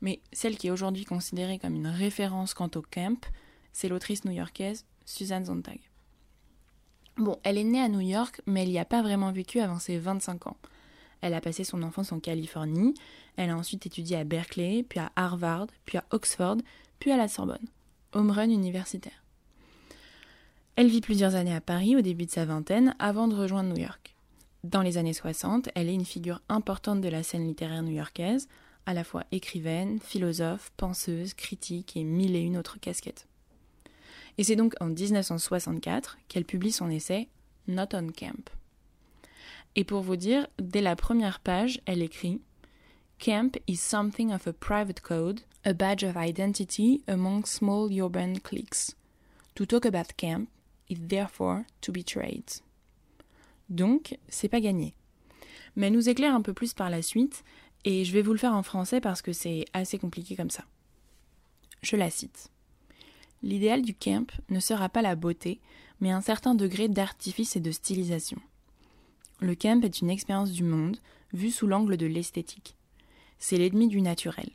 Mais 0.00 0.20
celle 0.32 0.58
qui 0.58 0.66
est 0.66 0.72
aujourd'hui 0.72 1.04
considérée 1.04 1.60
comme 1.60 1.76
une 1.76 1.86
référence 1.86 2.54
quant 2.54 2.70
au 2.74 2.82
camp, 2.82 3.24
c'est 3.72 3.88
l'autrice 3.88 4.24
new-yorkaise 4.24 4.84
Suzanne 5.04 5.46
Sontag. 5.46 5.78
Bon, 7.18 7.38
elle 7.44 7.56
est 7.56 7.62
née 7.62 7.80
à 7.80 7.88
New 7.88 8.00
York, 8.00 8.40
mais 8.46 8.64
elle 8.64 8.70
n'y 8.70 8.80
a 8.80 8.84
pas 8.84 9.00
vraiment 9.00 9.30
vécu 9.30 9.60
avant 9.60 9.78
ses 9.78 9.96
25 9.96 10.48
ans. 10.48 10.56
Elle 11.20 11.34
a 11.34 11.40
passé 11.40 11.62
son 11.62 11.84
enfance 11.84 12.10
en 12.10 12.18
Californie, 12.18 12.94
elle 13.36 13.50
a 13.50 13.56
ensuite 13.56 13.86
étudié 13.86 14.16
à 14.16 14.24
Berkeley, 14.24 14.82
puis 14.82 14.98
à 14.98 15.12
Harvard, 15.14 15.68
puis 15.86 15.98
à 15.98 16.04
Oxford, 16.10 16.56
puis 16.98 17.12
à 17.12 17.16
la 17.16 17.28
Sorbonne. 17.28 17.68
Home 18.12 18.32
run 18.32 18.50
universitaire. 18.50 19.23
Elle 20.76 20.88
vit 20.88 21.00
plusieurs 21.00 21.36
années 21.36 21.54
à 21.54 21.60
Paris 21.60 21.94
au 21.94 22.00
début 22.00 22.26
de 22.26 22.32
sa 22.32 22.44
vingtaine 22.44 22.96
avant 22.98 23.28
de 23.28 23.36
rejoindre 23.36 23.72
New 23.72 23.80
York. 23.80 24.16
Dans 24.64 24.82
les 24.82 24.98
années 24.98 25.12
60, 25.12 25.68
elle 25.76 25.88
est 25.88 25.94
une 25.94 26.04
figure 26.04 26.42
importante 26.48 27.00
de 27.00 27.08
la 27.08 27.22
scène 27.22 27.46
littéraire 27.46 27.84
new-yorkaise, 27.84 28.48
à 28.84 28.92
la 28.92 29.04
fois 29.04 29.22
écrivaine, 29.30 30.00
philosophe, 30.00 30.72
penseuse, 30.76 31.32
critique 31.34 31.96
et 31.96 32.02
mille 32.02 32.34
et 32.34 32.40
une 32.40 32.56
autres 32.56 32.80
casquettes. 32.80 33.28
Et 34.36 34.42
c'est 34.42 34.56
donc 34.56 34.74
en 34.80 34.86
1964 34.86 36.18
qu'elle 36.26 36.44
publie 36.44 36.72
son 36.72 36.90
essai 36.90 37.28
Not 37.68 37.94
on 37.94 38.08
Camp. 38.08 38.50
Et 39.76 39.84
pour 39.84 40.02
vous 40.02 40.16
dire, 40.16 40.48
dès 40.58 40.80
la 40.80 40.96
première 40.96 41.38
page, 41.38 41.80
elle 41.86 42.02
écrit 42.02 42.40
Camp 43.20 43.56
is 43.68 43.76
something 43.76 44.32
of 44.32 44.48
a 44.48 44.52
private 44.52 45.00
code, 45.00 45.40
a 45.64 45.72
badge 45.72 46.02
of 46.02 46.16
identity 46.16 47.02
among 47.06 47.44
small 47.44 47.88
urban 47.92 48.34
cliques. 48.42 48.96
To 49.54 49.64
talk 49.64 49.86
about 49.86 50.16
camp 50.16 50.48
is 50.94 51.06
therefore 51.08 51.62
to 51.80 51.92
be 51.92 52.04
trade. 52.04 52.50
Donc, 53.68 54.18
c'est 54.28 54.48
pas 54.48 54.60
gagné. 54.60 54.94
Mais 55.76 55.88
elle 55.88 55.92
nous 55.92 56.08
éclaire 56.08 56.34
un 56.34 56.42
peu 56.42 56.52
plus 56.52 56.74
par 56.74 56.90
la 56.90 57.02
suite, 57.02 57.44
et 57.84 58.04
je 58.04 58.12
vais 58.12 58.22
vous 58.22 58.32
le 58.32 58.38
faire 58.38 58.54
en 58.54 58.62
français 58.62 59.00
parce 59.00 59.22
que 59.22 59.32
c'est 59.32 59.64
assez 59.72 59.98
compliqué 59.98 60.36
comme 60.36 60.50
ça. 60.50 60.64
Je 61.82 61.96
la 61.96 62.10
cite. 62.10 62.50
L'idéal 63.42 63.82
du 63.82 63.94
camp 63.94 64.30
ne 64.48 64.60
sera 64.60 64.88
pas 64.88 65.02
la 65.02 65.16
beauté, 65.16 65.60
mais 66.00 66.10
un 66.10 66.22
certain 66.22 66.54
degré 66.54 66.88
d'artifice 66.88 67.56
et 67.56 67.60
de 67.60 67.70
stylisation. 67.70 68.38
Le 69.40 69.54
camp 69.54 69.84
est 69.84 70.00
une 70.00 70.10
expérience 70.10 70.52
du 70.52 70.64
monde 70.64 70.96
vue 71.32 71.50
sous 71.50 71.66
l'angle 71.66 71.96
de 71.96 72.06
l'esthétique. 72.06 72.76
C'est 73.38 73.58
l'ennemi 73.58 73.88
du 73.88 74.00
naturel. 74.00 74.50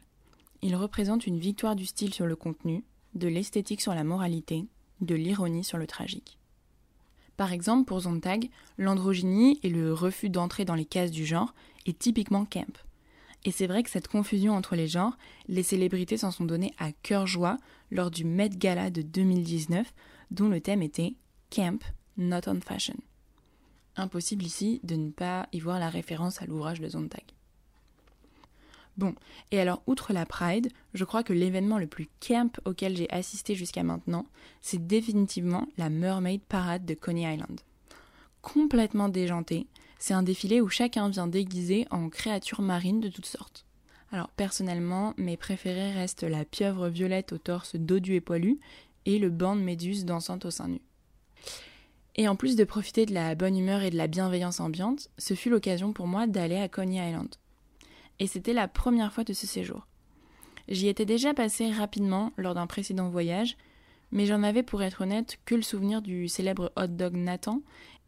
Il 0.61 0.75
représente 0.75 1.27
une 1.27 1.39
victoire 1.39 1.75
du 1.75 1.85
style 1.85 2.13
sur 2.13 2.25
le 2.25 2.35
contenu, 2.35 2.83
de 3.13 3.27
l'esthétique 3.27 3.81
sur 3.81 3.93
la 3.93 4.03
moralité, 4.03 4.65
de 5.01 5.15
l'ironie 5.15 5.63
sur 5.63 5.77
le 5.77 5.87
tragique. 5.87 6.37
Par 7.37 7.53
exemple, 7.53 7.85
pour 7.85 8.01
Zontag, 8.01 8.49
l'androgynie 8.77 9.59
et 9.63 9.69
le 9.69 9.93
refus 9.93 10.29
d'entrer 10.29 10.65
dans 10.65 10.75
les 10.75 10.85
cases 10.85 11.11
du 11.11 11.25
genre 11.25 11.53
est 11.85 11.97
typiquement 11.97 12.45
camp. 12.45 12.83
Et 13.45 13.51
c'est 13.51 13.67
vrai 13.67 13.83
que 13.83 13.89
cette 13.89 14.09
confusion 14.09 14.53
entre 14.53 14.75
les 14.75 14.87
genres, 14.87 15.17
les 15.47 15.63
célébrités 15.63 16.17
s'en 16.17 16.31
sont 16.31 16.43
données 16.43 16.73
à 16.77 16.91
cœur 16.91 17.27
joie 17.27 17.57
lors 17.91 18.11
du 18.11 18.25
Met 18.25 18.49
Gala 18.49 18.89
de 18.89 19.01
2019, 19.01 19.93
dont 20.31 20.49
le 20.49 20.59
thème 20.59 20.81
était 20.81 21.15
Camp, 21.49 21.81
not 22.17 22.41
on 22.47 22.59
fashion. 22.59 22.97
Impossible 23.95 24.43
ici 24.43 24.81
de 24.83 24.95
ne 24.95 25.09
pas 25.09 25.47
y 25.53 25.59
voir 25.59 25.79
la 25.79 25.89
référence 25.89 26.41
à 26.41 26.45
l'ouvrage 26.45 26.81
de 26.81 26.89
Zontag. 26.89 27.23
Bon, 28.99 29.15
et 29.51 29.61
alors 29.61 29.81
outre 29.87 30.11
la 30.11 30.25
Pride, 30.25 30.67
je 30.93 31.05
crois 31.05 31.23
que 31.23 31.31
l'événement 31.31 31.77
le 31.77 31.87
plus 31.87 32.09
camp 32.19 32.59
auquel 32.65 32.97
j'ai 32.97 33.09
assisté 33.09 33.55
jusqu'à 33.55 33.81
maintenant, 33.81 34.25
c'est 34.61 34.87
définitivement 34.87 35.69
la 35.77 35.89
Mermaid 35.89 36.41
Parade 36.41 36.83
de 36.83 36.95
Coney 36.95 37.33
Island. 37.33 37.61
Complètement 38.41 39.07
déjanté, 39.07 39.67
c'est 39.99 40.13
un 40.13 40.21
défilé 40.21 40.59
où 40.59 40.67
chacun 40.67 41.07
vient 41.07 41.27
déguisé 41.27 41.87
en 41.91 42.09
créatures 42.09 42.61
marines 42.61 42.99
de 42.99 43.07
toutes 43.07 43.25
sortes. 43.25 43.65
Alors 44.11 44.27
personnellement, 44.31 45.13
mes 45.15 45.37
préférés 45.37 45.93
restent 45.93 46.23
la 46.23 46.43
pieuvre 46.43 46.89
violette 46.89 47.31
au 47.31 47.37
torse 47.37 47.77
dodu 47.77 48.15
et 48.15 48.21
poilu 48.21 48.59
et 49.05 49.17
le 49.17 49.29
banc 49.29 49.55
de 49.55 49.61
méduse 49.61 50.03
dansante 50.03 50.43
au 50.43 50.51
sein 50.51 50.67
nu. 50.67 50.81
Et 52.17 52.27
en 52.27 52.35
plus 52.35 52.57
de 52.57 52.65
profiter 52.65 53.05
de 53.05 53.13
la 53.13 53.33
bonne 53.33 53.57
humeur 53.57 53.81
et 53.81 53.91
de 53.91 53.97
la 53.97 54.07
bienveillance 54.07 54.59
ambiante, 54.59 55.09
ce 55.17 55.35
fut 55.35 55.49
l'occasion 55.49 55.93
pour 55.93 56.07
moi 56.07 56.27
d'aller 56.27 56.57
à 56.57 56.67
Coney 56.67 56.97
Island. 56.97 57.33
Et 58.19 58.27
c'était 58.27 58.53
la 58.53 58.67
première 58.67 59.13
fois 59.13 59.23
de 59.23 59.33
ce 59.33 59.47
séjour. 59.47 59.87
J'y 60.67 60.87
étais 60.87 61.05
déjà 61.05 61.33
passé 61.33 61.71
rapidement 61.71 62.31
lors 62.37 62.53
d'un 62.53 62.67
précédent 62.67 63.09
voyage, 63.09 63.57
mais 64.11 64.25
j'en 64.25 64.43
avais 64.43 64.63
pour 64.63 64.83
être 64.83 65.01
honnête 65.01 65.39
que 65.45 65.55
le 65.55 65.61
souvenir 65.61 66.01
du 66.01 66.27
célèbre 66.27 66.71
hot 66.75 66.87
dog 66.87 67.15
Nathan 67.15 67.61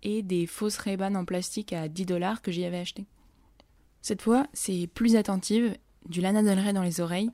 et 0.03 0.21
des 0.21 0.47
fausses 0.47 0.77
ray 0.77 0.97
en 1.01 1.25
plastique 1.25 1.73
à 1.73 1.87
10 1.87 2.05
dollars 2.05 2.41
que 2.41 2.51
j'y 2.51 2.65
avais 2.65 2.79
acheté. 2.79 3.05
Cette 4.01 4.21
fois, 4.21 4.47
c'est 4.53 4.87
plus 4.87 5.15
attentive, 5.15 5.75
du 6.07 6.21
Lana 6.21 6.41
Del 6.41 6.73
dans 6.73 6.81
les 6.81 7.01
oreilles, 7.01 7.29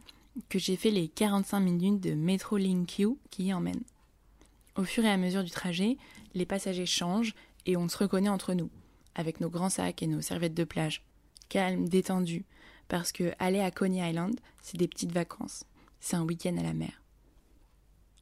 que 0.50 0.60
j'ai 0.60 0.76
fait 0.76 0.92
les 0.92 1.08
45 1.08 1.60
minutes 1.60 2.02
de 2.02 2.14
Metro 2.14 2.58
Link 2.58 2.88
Q 2.88 3.08
qui 3.30 3.46
y 3.46 3.54
emmène. 3.54 3.82
Au 4.76 4.84
fur 4.84 5.04
et 5.06 5.10
à 5.10 5.18
mesure 5.18 5.44
du 5.44 5.50
trajet, 5.50 5.98
les 6.36 6.46
passagers 6.46 6.86
changent 6.86 7.34
et 7.66 7.78
on 7.78 7.88
se 7.88 7.98
reconnaît 7.98 8.30
entre 8.30 8.54
nous, 8.54 8.70
avec 9.16 9.42
nos 9.42 9.50
grands 9.50 9.70
sacs 9.70 10.04
et 10.04 10.08
nos 10.08 10.22
serviettes 10.22 10.54
de 10.54 10.66
plage. 10.66 11.04
Calme, 11.50 11.88
détendu, 11.88 12.46
parce 12.88 13.12
que 13.12 13.34
aller 13.40 13.60
à 13.60 13.72
Coney 13.72 14.10
Island, 14.10 14.40
c'est 14.62 14.78
des 14.78 14.88
petites 14.88 15.12
vacances. 15.12 15.66
C'est 16.00 16.16
un 16.16 16.24
week-end 16.24 16.58
à 16.58 16.64
la 16.64 16.74
mer. 16.74 17.02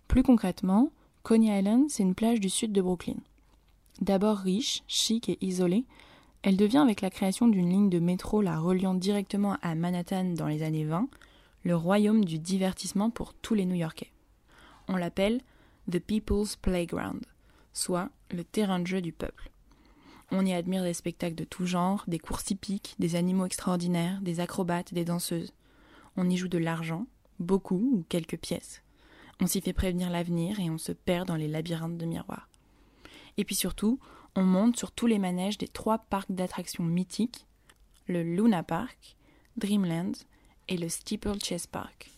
Plus 0.08 0.24
concrètement, 0.24 0.92
Coney 1.24 1.58
Island, 1.60 1.90
c'est 1.90 2.04
une 2.04 2.16
plage 2.16 2.40
du 2.40 2.50
sud 2.50 2.72
de 2.72 2.82
Brooklyn. 2.82 3.18
D'abord 4.02 4.38
riche, 4.38 4.84
chic 4.88 5.30
et 5.30 5.38
isolée, 5.42 5.86
elle 6.44 6.58
devient 6.58 6.78
avec 6.78 7.02
la 7.02 7.10
création 7.10 7.48
d'une 7.48 7.70
ligne 7.70 7.90
de 7.90 8.00
métro 8.00 8.42
la 8.42 8.60
reliant 8.60 8.94
directement 8.94 9.58
à 9.62 9.74
Manhattan 9.74 10.34
dans 10.36 10.48
les 10.48 10.62
années 10.62 10.86
20, 10.86 11.08
le 11.64 11.76
royaume 11.76 12.24
du 12.24 12.38
divertissement 12.38 13.10
pour 13.10 13.34
tous 13.34 13.56
les 13.56 13.66
New-Yorkais. 13.66 14.12
On 14.88 14.96
l'appelle 14.96 15.42
The 15.92 16.00
People's 16.00 16.56
Playground, 16.56 17.26
soit 17.74 18.10
le 18.30 18.44
terrain 18.44 18.80
de 18.80 18.88
jeu 18.88 19.02
du 19.02 19.12
peuple. 19.12 19.50
On 20.38 20.46
y 20.46 20.52
admire 20.52 20.84
des 20.84 20.94
spectacles 20.94 21.36
de 21.36 21.46
tout 21.46 21.66
genre, 21.66 22.04
des 22.08 22.20
courses 22.20 22.52
hippiques, 22.52 22.96
des 23.00 23.16
animaux 23.16 23.46
extraordinaires, 23.46 24.20
des 24.20 24.42
acrobates, 24.42 24.94
des 24.94 25.06
danseuses. 25.06 25.54
On 26.18 26.30
y 26.30 26.36
joue 26.36 26.50
de 26.50 26.58
l'argent, 26.58 27.08
beaucoup 27.40 27.92
ou 27.94 28.06
quelques 28.10 28.38
pièces. 28.38 28.84
On 29.40 29.48
s'y 29.48 29.62
fait 29.62 29.72
prévenir 29.72 30.10
l'avenir 30.10 30.60
et 30.60 30.70
on 30.70 30.78
se 30.78 30.92
perd 30.92 31.30
dans 31.30 31.38
les 31.38 31.48
labyrinthes 31.48 31.98
de 31.98 32.06
miroirs. 32.06 32.50
Et 33.38 33.46
puis 33.46 33.56
surtout, 33.56 33.98
on 34.36 34.44
monte 34.44 34.76
sur 34.76 34.92
tous 34.92 35.08
les 35.08 35.20
manèges 35.20 35.58
des 35.58 35.70
trois 35.70 36.00
parcs 36.00 36.34
d'attractions 36.34 36.84
mythiques, 36.84 37.48
le 38.08 38.22
Luna 38.22 38.62
Park, 38.62 39.16
Dreamland 39.56 40.16
et 40.68 40.76
le 40.76 40.90
Steeplechase 40.90 41.68
Park. 41.68 42.12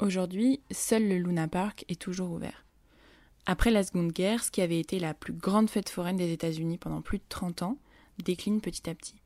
Aujourd'hui, 0.00 0.60
seul 0.72 1.06
le 1.06 1.18
Luna 1.18 1.46
Park 1.46 1.84
est 1.88 2.00
toujours 2.00 2.32
ouvert. 2.32 2.64
Après 3.44 3.70
la 3.70 3.82
Seconde 3.82 4.12
Guerre, 4.12 4.44
ce 4.44 4.50
qui 4.50 4.60
avait 4.60 4.78
été 4.78 5.00
la 5.00 5.14
plus 5.14 5.32
grande 5.32 5.68
fête 5.68 5.88
foraine 5.88 6.16
des 6.16 6.32
États-Unis 6.32 6.78
pendant 6.78 7.02
plus 7.02 7.18
de 7.18 7.24
30 7.28 7.62
ans 7.62 7.78
décline 8.22 8.60
petit 8.60 8.88
à 8.88 8.94
petit. 8.94 9.16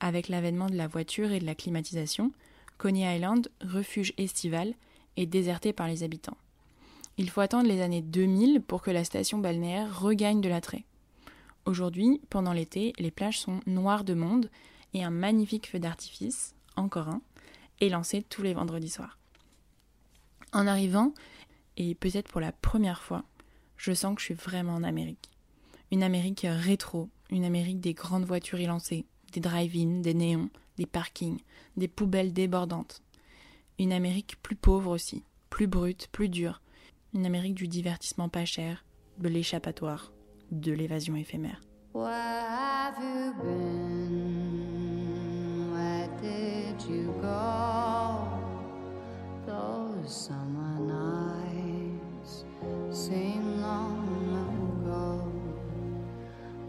Avec 0.00 0.28
l'avènement 0.28 0.66
de 0.66 0.76
la 0.76 0.86
voiture 0.86 1.32
et 1.32 1.40
de 1.40 1.44
la 1.44 1.54
climatisation, 1.54 2.32
Coney 2.78 3.16
Island, 3.16 3.50
refuge 3.60 4.14
estival, 4.16 4.74
est 5.16 5.26
déserté 5.26 5.72
par 5.72 5.88
les 5.88 6.02
habitants. 6.02 6.36
Il 7.16 7.28
faut 7.28 7.40
attendre 7.40 7.68
les 7.68 7.80
années 7.80 8.02
2000 8.02 8.62
pour 8.62 8.80
que 8.80 8.92
la 8.92 9.04
station 9.04 9.38
balnéaire 9.38 10.00
regagne 10.00 10.40
de 10.40 10.48
l'attrait. 10.48 10.84
Aujourd'hui, 11.66 12.20
pendant 12.30 12.52
l'été, 12.52 12.92
les 12.98 13.10
plages 13.10 13.40
sont 13.40 13.60
noires 13.66 14.04
de 14.04 14.14
monde 14.14 14.50
et 14.94 15.02
un 15.02 15.10
magnifique 15.10 15.68
feu 15.68 15.80
d'artifice, 15.80 16.54
encore 16.76 17.08
un, 17.08 17.20
est 17.80 17.88
lancé 17.88 18.22
tous 18.22 18.42
les 18.42 18.54
vendredis 18.54 18.88
soirs. 18.88 19.18
En 20.52 20.66
arrivant, 20.66 21.12
et 21.76 21.94
peut-être 21.94 22.28
pour 22.28 22.40
la 22.40 22.52
première 22.52 23.02
fois, 23.02 23.24
je 23.78 23.92
sens 23.94 24.14
que 24.14 24.20
je 24.20 24.26
suis 24.26 24.34
vraiment 24.34 24.74
en 24.74 24.82
Amérique. 24.82 25.30
Une 25.90 26.02
Amérique 26.02 26.46
rétro, 26.46 27.08
une 27.30 27.44
Amérique 27.44 27.80
des 27.80 27.94
grandes 27.94 28.26
voitures 28.26 28.60
élancées, 28.60 29.06
des 29.32 29.40
drive-in, 29.40 30.00
des 30.00 30.12
néons, 30.12 30.50
des 30.76 30.84
parkings, 30.84 31.40
des 31.76 31.88
poubelles 31.88 32.34
débordantes. 32.34 33.02
Une 33.78 33.92
Amérique 33.92 34.36
plus 34.42 34.56
pauvre 34.56 34.90
aussi, 34.90 35.22
plus 35.48 35.66
brute, 35.66 36.08
plus 36.12 36.28
dure, 36.28 36.60
une 37.14 37.24
Amérique 37.24 37.54
du 37.54 37.68
divertissement 37.68 38.28
pas 38.28 38.44
cher, 38.44 38.84
de 39.18 39.28
l'échappatoire, 39.28 40.12
de 40.50 40.72
l'évasion 40.72 41.16
éphémère. 41.16 41.62
Where 41.94 42.10
have 42.10 42.96
you 43.00 43.32
been? 43.42 44.58
Where 45.72 46.08
did 46.20 46.82
you 46.90 47.12
go? 47.22 47.78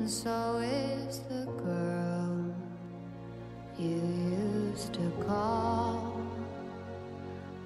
So 0.09 0.57
is 0.57 1.19
the 1.29 1.45
girl 1.63 2.51
you 3.77 4.01
used 4.71 4.91
to 4.91 5.07
call 5.23 6.19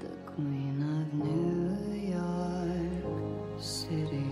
the 0.02 0.12
Queen 0.26 0.84
of 0.84 1.14
New 1.14 2.12
York 2.12 3.62
City. 3.62 4.26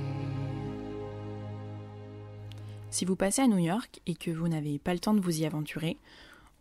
Si 2.89 3.05
vous 3.05 3.15
passez 3.15 3.43
à 3.43 3.47
New 3.47 3.59
York 3.59 4.01
et 4.05 4.15
que 4.15 4.29
vous 4.29 4.49
n'avez 4.49 4.77
pas 4.77 4.93
le 4.93 4.99
temps 4.99 5.13
de 5.13 5.21
vous 5.21 5.39
y 5.39 5.45
aventurer, 5.45 5.97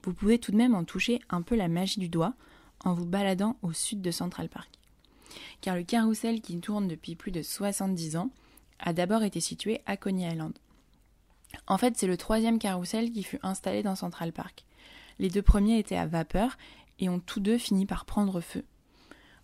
vous 0.04 0.14
pouvez 0.14 0.38
tout 0.38 0.52
de 0.52 0.56
même 0.56 0.76
en 0.76 0.84
toucher 0.84 1.18
un 1.30 1.42
peu 1.42 1.56
la 1.56 1.66
magie 1.66 1.98
du 1.98 2.08
doigt 2.08 2.34
en 2.84 2.94
vous 2.94 3.06
baladant 3.06 3.56
au 3.62 3.72
sud 3.72 4.00
de 4.00 4.12
Central 4.12 4.48
Park. 4.48 4.70
Car 5.62 5.74
le 5.74 5.82
carrousel 5.82 6.42
qui 6.42 6.60
tourne 6.60 6.86
depuis 6.86 7.16
plus 7.16 7.32
de 7.32 7.42
70 7.42 8.16
ans 8.18 8.30
a 8.78 8.92
d'abord 8.92 9.24
été 9.24 9.40
situé 9.40 9.80
à 9.86 9.96
Coney 9.96 10.30
Island. 10.30 10.52
En 11.66 11.78
fait, 11.78 11.96
c'est 11.96 12.06
le 12.06 12.16
troisième 12.16 12.58
carrousel 12.58 13.12
qui 13.12 13.22
fut 13.22 13.38
installé 13.42 13.82
dans 13.82 13.94
Central 13.94 14.32
Park. 14.32 14.64
Les 15.18 15.30
deux 15.30 15.42
premiers 15.42 15.78
étaient 15.78 15.96
à 15.96 16.06
vapeur 16.06 16.56
et 16.98 17.08
ont 17.08 17.20
tous 17.20 17.40
deux 17.40 17.58
fini 17.58 17.86
par 17.86 18.04
prendre 18.04 18.40
feu. 18.40 18.64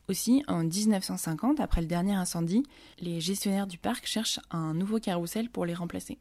Aussi, 0.08 0.44
en 0.46 0.62
1950, 0.62 1.58
après 1.58 1.80
le 1.80 1.88
dernier 1.88 2.14
incendie, 2.14 2.62
les 3.00 3.20
gestionnaires 3.20 3.66
du 3.66 3.76
parc 3.76 4.06
cherchent 4.06 4.40
un 4.50 4.72
nouveau 4.72 5.00
carrousel 5.00 5.50
pour 5.50 5.66
les 5.66 5.74
remplacer. 5.74 6.18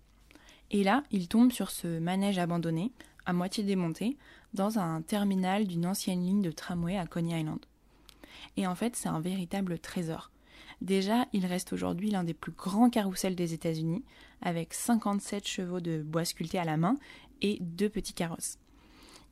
Et 0.71 0.83
là, 0.83 1.03
ils 1.11 1.27
tombent 1.27 1.51
sur 1.51 1.69
ce 1.69 1.99
manège 1.99 2.39
abandonné, 2.39 2.91
à 3.27 3.33
moitié 3.33 3.63
démonté, 3.63 4.17
dans 4.53 4.79
un 4.79 5.01
terminal 5.01 5.67
d'une 5.67 5.85
ancienne 5.85 6.23
ligne 6.23 6.41
de 6.41 6.51
tramway 6.51 6.97
à 6.97 7.05
Coney 7.05 7.39
Island. 7.39 7.59
Et 8.57 8.65
en 8.65 8.75
fait, 8.75 8.95
c'est 8.95 9.09
un 9.09 9.19
véritable 9.19 9.77
trésor. 9.77 10.31
Déjà, 10.81 11.25
il 11.33 11.45
reste 11.45 11.73
aujourd'hui 11.73 12.11
l'un 12.11 12.23
des 12.23 12.33
plus 12.33 12.51
grands 12.51 12.89
carrousels 12.89 13.35
des 13.35 13.53
États-Unis, 13.53 14.03
avec 14.41 14.73
57 14.73 15.47
chevaux 15.47 15.79
de 15.79 16.01
bois 16.01 16.25
sculptés 16.25 16.59
à 16.59 16.65
la 16.65 16.77
main 16.77 16.97
et 17.41 17.57
deux 17.61 17.89
petits 17.89 18.13
carrosses. 18.13 18.59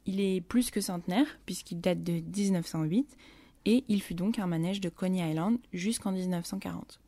Il 0.06 0.19
est 0.19 0.41
plus 0.41 0.71
que 0.71 0.82
centenaire, 0.82 1.27
puisqu'il 1.45 1.79
date 1.79 2.03
de 2.03 2.13
1908, 2.13 3.17
et 3.65 3.84
il 3.88 4.01
fut 4.01 4.15
donc 4.15 4.39
un 4.39 4.47
manège 4.47 4.82
de 4.82 4.89
Coney 4.89 5.29
Island 5.29 5.58
jusqu'en 5.71 6.12
1940. 6.12 6.99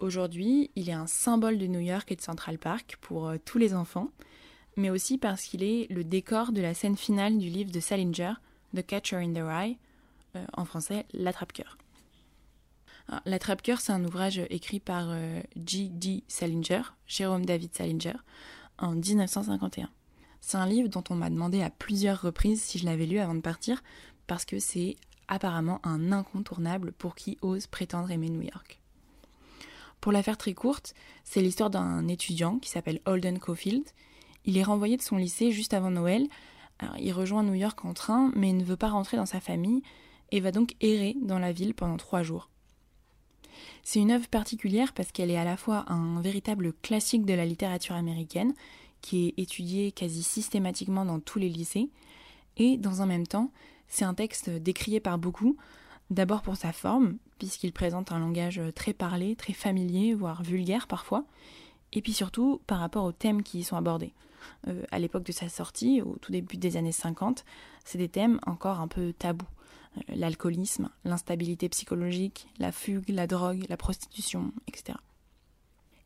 Aujourd'hui, 0.00 0.70
il 0.76 0.88
est 0.88 0.94
un 0.94 1.06
symbole 1.06 1.58
de 1.58 1.66
New 1.66 1.80
York 1.80 2.10
et 2.10 2.16
de 2.16 2.22
Central 2.22 2.58
Park 2.58 2.96
pour 3.00 3.28
euh, 3.28 3.36
tous 3.44 3.58
les 3.58 3.74
enfants, 3.74 4.08
mais 4.76 4.90
aussi 4.90 5.18
parce 5.18 5.42
qu'il 5.42 5.62
est 5.62 5.86
le 5.90 6.04
décor 6.04 6.52
de 6.52 6.62
la 6.62 6.74
scène 6.74 6.96
finale 6.96 7.38
du 7.38 7.48
livre 7.48 7.70
de 7.70 7.80
Salinger, 7.80 8.32
The 8.74 8.84
Catcher 8.84 9.16
in 9.16 9.34
the 9.34 9.44
Rye, 9.44 9.76
euh, 10.36 10.44
en 10.54 10.64
français 10.64 11.04
L'attrape-cœur. 11.12 11.76
Alors, 13.10 13.22
L'attrape-cœur, 13.26 13.80
c'est 13.80 13.92
un 13.92 14.04
ouvrage 14.04 14.40
écrit 14.50 14.78
par 14.78 15.08
euh, 15.08 15.42
G.D. 15.66 16.22
Salinger, 16.28 16.82
Jérôme 17.08 17.44
David 17.44 17.74
Salinger, 17.74 18.14
en 18.78 18.92
1951. 18.92 19.90
C'est 20.40 20.56
un 20.56 20.66
livre 20.66 20.88
dont 20.88 21.02
on 21.10 21.16
m'a 21.16 21.28
demandé 21.28 21.60
à 21.60 21.70
plusieurs 21.70 22.22
reprises 22.22 22.62
si 22.62 22.78
je 22.78 22.84
l'avais 22.84 23.06
lu 23.06 23.18
avant 23.18 23.34
de 23.34 23.40
partir, 23.40 23.82
parce 24.28 24.44
que 24.44 24.60
c'est 24.60 24.96
apparemment 25.26 25.80
un 25.82 26.12
incontournable 26.12 26.92
pour 26.92 27.16
qui 27.16 27.36
ose 27.42 27.66
prétendre 27.66 28.12
aimer 28.12 28.30
New 28.30 28.42
York. 28.42 28.80
Pour 30.00 30.12
la 30.12 30.22
faire 30.22 30.38
très 30.38 30.54
courte, 30.54 30.94
c'est 31.24 31.42
l'histoire 31.42 31.68
d'un 31.68 32.06
étudiant 32.06 32.58
qui 32.58 32.70
s'appelle 32.70 33.00
Holden 33.06 33.40
Caulfield. 33.40 33.84
Il 34.44 34.56
est 34.56 34.62
renvoyé 34.62 34.96
de 34.96 35.02
son 35.02 35.16
lycée 35.16 35.50
juste 35.50 35.74
avant 35.74 35.90
Noël. 35.90 36.28
Il 36.98 37.12
rejoint 37.12 37.42
New 37.42 37.54
York 37.54 37.84
en 37.84 37.92
train, 37.92 38.32
mais 38.36 38.52
ne 38.52 38.64
veut 38.64 38.76
pas 38.76 38.88
rentrer 38.88 39.16
dans 39.16 39.26
sa 39.26 39.40
famille 39.40 39.82
et 40.30 40.40
va 40.40 40.52
donc 40.52 40.74
errer 40.80 41.16
dans 41.20 41.40
la 41.40 41.52
ville 41.52 41.74
pendant 41.74 41.96
trois 41.96 42.22
jours. 42.22 42.48
C'est 43.82 44.00
une 44.00 44.10
œuvre 44.10 44.28
particulière 44.28 44.92
parce 44.92 45.12
qu'elle 45.12 45.30
est 45.30 45.36
à 45.36 45.44
la 45.44 45.56
fois 45.56 45.84
un 45.90 46.20
véritable 46.20 46.72
classique 46.82 47.24
de 47.24 47.34
la 47.34 47.44
littérature 47.44 47.94
américaine, 47.94 48.54
qui 49.00 49.28
est 49.28 49.42
étudié 49.42 49.92
quasi 49.92 50.22
systématiquement 50.22 51.04
dans 51.04 51.20
tous 51.20 51.38
les 51.38 51.48
lycées, 51.48 51.88
et 52.56 52.76
dans 52.76 53.02
un 53.02 53.06
même 53.06 53.26
temps, 53.26 53.50
c'est 53.88 54.04
un 54.04 54.14
texte 54.14 54.50
décrié 54.50 55.00
par 55.00 55.18
beaucoup, 55.18 55.56
d'abord 56.10 56.42
pour 56.42 56.56
sa 56.56 56.72
forme, 56.72 57.16
puisqu'il 57.38 57.72
présente 57.72 58.12
un 58.12 58.18
langage 58.18 58.60
très 58.74 58.92
parlé, 58.92 59.36
très 59.36 59.52
familier, 59.52 60.14
voire 60.14 60.42
vulgaire 60.42 60.86
parfois, 60.86 61.24
et 61.92 62.02
puis 62.02 62.12
surtout 62.12 62.60
par 62.66 62.78
rapport 62.78 63.04
aux 63.04 63.12
thèmes 63.12 63.42
qui 63.42 63.60
y 63.60 63.64
sont 63.64 63.76
abordés. 63.76 64.12
Euh, 64.68 64.82
à 64.90 64.98
l'époque 64.98 65.24
de 65.24 65.32
sa 65.32 65.48
sortie, 65.48 66.02
au 66.02 66.16
tout 66.20 66.32
début 66.32 66.56
des 66.56 66.76
années 66.76 66.92
50, 66.92 67.44
c'est 67.84 67.98
des 67.98 68.08
thèmes 68.08 68.40
encore 68.46 68.80
un 68.80 68.88
peu 68.88 69.12
tabous. 69.12 69.46
L'alcoolisme, 70.08 70.90
l'instabilité 71.04 71.68
psychologique, 71.68 72.48
la 72.58 72.72
fugue, 72.72 73.08
la 73.08 73.26
drogue, 73.26 73.66
la 73.68 73.76
prostitution, 73.76 74.52
etc. 74.68 74.98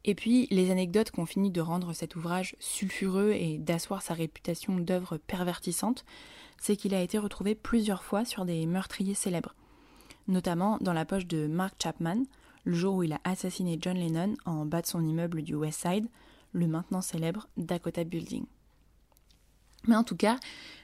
Et 0.04 0.14
puis, 0.14 0.46
les 0.50 0.70
anecdotes 0.70 1.10
qu'ont 1.10 1.26
fini 1.26 1.50
de 1.50 1.60
rendre 1.60 1.94
cet 1.94 2.14
ouvrage 2.14 2.56
sulfureux 2.60 3.32
et 3.32 3.58
d'asseoir 3.58 4.02
sa 4.02 4.14
réputation 4.14 4.76
d'œuvre 4.76 5.16
pervertissante, 5.16 6.04
c'est 6.58 6.76
qu'il 6.76 6.94
a 6.94 7.02
été 7.02 7.18
retrouvé 7.18 7.54
plusieurs 7.54 8.04
fois 8.04 8.24
sur 8.24 8.44
des 8.44 8.66
meurtriers 8.66 9.14
célèbres. 9.14 9.54
notamment 10.26 10.78
dans 10.80 10.94
la 10.94 11.04
poche 11.04 11.26
de 11.26 11.46
Mark 11.46 11.74
Chapman, 11.82 12.22
le 12.64 12.74
jour 12.74 12.94
où 12.94 13.02
il 13.02 13.12
a 13.12 13.20
assassiné 13.24 13.76
John 13.78 13.98
Lennon 13.98 14.34
en 14.46 14.64
bas 14.64 14.80
de 14.80 14.86
son 14.86 15.04
immeuble 15.06 15.42
du 15.42 15.54
West 15.54 15.82
Side, 15.82 16.08
le 16.52 16.66
maintenant 16.66 17.02
célèbre 17.02 17.46
Dakota 17.58 18.04
Building. 18.04 18.46
Mais 19.86 19.96
en 19.96 20.04
tout 20.04 20.16
cas, 20.16 20.38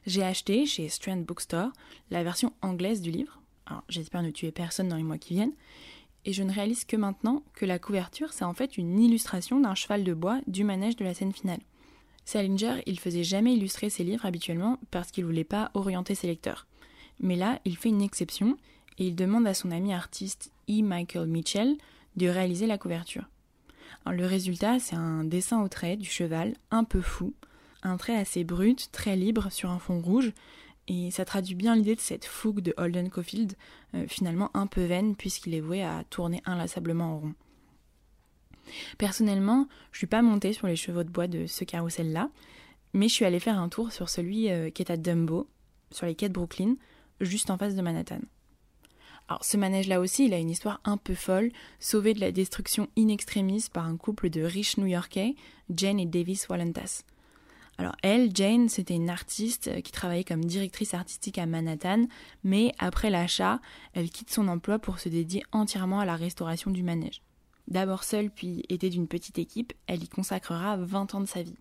j'ai 0.06 0.22
acheté 0.22 0.66
chez 0.66 0.88
Strand 0.88 1.16
Bookstore 1.16 1.70
la 2.10 2.22
version 2.22 2.52
anglaise 2.62 3.00
du 3.00 3.10
livre. 3.10 3.40
J'espère 3.88 4.22
ne 4.22 4.30
tuer 4.30 4.50
personne 4.50 4.88
dans 4.88 4.96
les 4.96 5.02
mois 5.02 5.18
qui 5.18 5.34
viennent. 5.34 5.54
Et 6.24 6.32
je 6.32 6.42
ne 6.42 6.52
réalise 6.52 6.84
que 6.84 6.96
maintenant 6.96 7.42
que 7.54 7.64
la 7.64 7.78
couverture, 7.78 8.32
c'est 8.32 8.44
en 8.44 8.52
fait 8.52 8.76
une 8.76 9.00
illustration 9.00 9.60
d'un 9.60 9.74
cheval 9.74 10.04
de 10.04 10.12
bois 10.12 10.40
du 10.46 10.64
manège 10.64 10.96
de 10.96 11.04
la 11.04 11.14
scène 11.14 11.32
finale. 11.32 11.60
Salinger, 12.24 12.82
il 12.86 13.00
faisait 13.00 13.24
jamais 13.24 13.54
illustrer 13.54 13.88
ses 13.90 14.04
livres 14.04 14.26
habituellement 14.26 14.78
parce 14.90 15.10
qu'il 15.10 15.24
voulait 15.24 15.44
pas 15.44 15.70
orienter 15.74 16.14
ses 16.14 16.26
lecteurs. 16.26 16.66
Mais 17.20 17.36
là, 17.36 17.60
il 17.64 17.76
fait 17.76 17.88
une 17.88 18.02
exception 18.02 18.56
et 18.98 19.06
il 19.06 19.16
demande 19.16 19.46
à 19.46 19.54
son 19.54 19.70
ami 19.70 19.94
artiste 19.94 20.52
E. 20.68 20.82
Michael 20.82 21.26
Mitchell 21.26 21.76
de 22.16 22.28
réaliser 22.28 22.66
la 22.66 22.78
couverture. 22.78 23.24
Le 24.06 24.26
résultat, 24.26 24.78
c'est 24.78 24.96
un 24.96 25.24
dessin 25.24 25.62
au 25.62 25.68
trait 25.68 25.96
du 25.96 26.08
cheval 26.08 26.54
un 26.70 26.84
peu 26.84 27.00
fou, 27.00 27.34
un 27.82 27.96
trait 27.96 28.16
assez 28.16 28.44
brut, 28.44 28.90
très 28.92 29.16
libre 29.16 29.50
sur 29.50 29.70
un 29.70 29.78
fond 29.78 30.00
rouge, 30.00 30.32
et 30.88 31.10
ça 31.10 31.24
traduit 31.24 31.54
bien 31.54 31.76
l'idée 31.76 31.94
de 31.94 32.00
cette 32.00 32.24
fougue 32.24 32.60
de 32.60 32.74
Holden 32.76 33.10
Caulfield, 33.10 33.54
euh, 33.94 34.06
finalement 34.08 34.50
un 34.54 34.66
peu 34.66 34.84
vaine 34.84 35.14
puisqu'il 35.14 35.54
est 35.54 35.60
voué 35.60 35.82
à 35.82 36.04
tourner 36.10 36.42
inlassablement 36.44 37.14
en 37.14 37.18
rond. 37.20 37.34
Personnellement, 38.98 39.68
je 39.92 39.98
suis 39.98 40.06
pas 40.06 40.22
montée 40.22 40.52
sur 40.52 40.66
les 40.66 40.76
chevaux 40.76 41.04
de 41.04 41.08
bois 41.08 41.26
de 41.26 41.46
ce 41.46 41.64
carrousel-là, 41.64 42.30
mais 42.92 43.08
je 43.08 43.14
suis 43.14 43.24
allée 43.24 43.40
faire 43.40 43.58
un 43.58 43.68
tour 43.68 43.92
sur 43.92 44.08
celui 44.08 44.50
euh, 44.50 44.70
qui 44.70 44.82
est 44.82 44.90
à 44.90 44.96
Dumbo, 44.96 45.48
sur 45.92 46.06
les 46.06 46.14
quais 46.14 46.28
de 46.28 46.34
Brooklyn, 46.34 46.74
juste 47.20 47.50
en 47.50 47.58
face 47.58 47.76
de 47.76 47.82
Manhattan. 47.82 48.20
Alors 49.28 49.44
ce 49.44 49.56
manège-là 49.56 50.00
aussi, 50.00 50.26
il 50.26 50.34
a 50.34 50.38
une 50.38 50.50
histoire 50.50 50.80
un 50.84 50.96
peu 50.96 51.14
folle, 51.14 51.52
sauvé 51.78 52.14
de 52.14 52.20
la 52.20 52.32
destruction 52.32 52.88
in 52.98 53.08
extremis 53.08 53.66
par 53.72 53.86
un 53.86 53.96
couple 53.96 54.28
de 54.28 54.42
riches 54.42 54.76
new-yorkais, 54.76 55.36
Jane 55.72 56.00
et 56.00 56.06
Davis 56.06 56.48
Wallentas. 56.48 57.04
Alors 57.80 57.96
elle, 58.02 58.28
Jane, 58.36 58.68
c'était 58.68 58.96
une 58.96 59.08
artiste 59.08 59.80
qui 59.80 59.90
travaillait 59.90 60.22
comme 60.22 60.44
directrice 60.44 60.92
artistique 60.92 61.38
à 61.38 61.46
Manhattan, 61.46 62.08
mais 62.44 62.74
après 62.78 63.08
l'achat, 63.08 63.58
elle 63.94 64.10
quitte 64.10 64.30
son 64.30 64.48
emploi 64.48 64.78
pour 64.78 64.98
se 64.98 65.08
dédier 65.08 65.42
entièrement 65.50 65.98
à 65.98 66.04
la 66.04 66.14
restauration 66.14 66.70
du 66.70 66.82
manège. 66.82 67.22
D'abord 67.68 68.04
seule 68.04 68.28
puis 68.28 68.66
aidée 68.68 68.90
d'une 68.90 69.08
petite 69.08 69.38
équipe, 69.38 69.72
elle 69.86 70.04
y 70.04 70.08
consacrera 70.08 70.76
20 70.76 71.14
ans 71.14 71.20
de 71.22 71.26
sa 71.26 71.42
vie. 71.42 71.56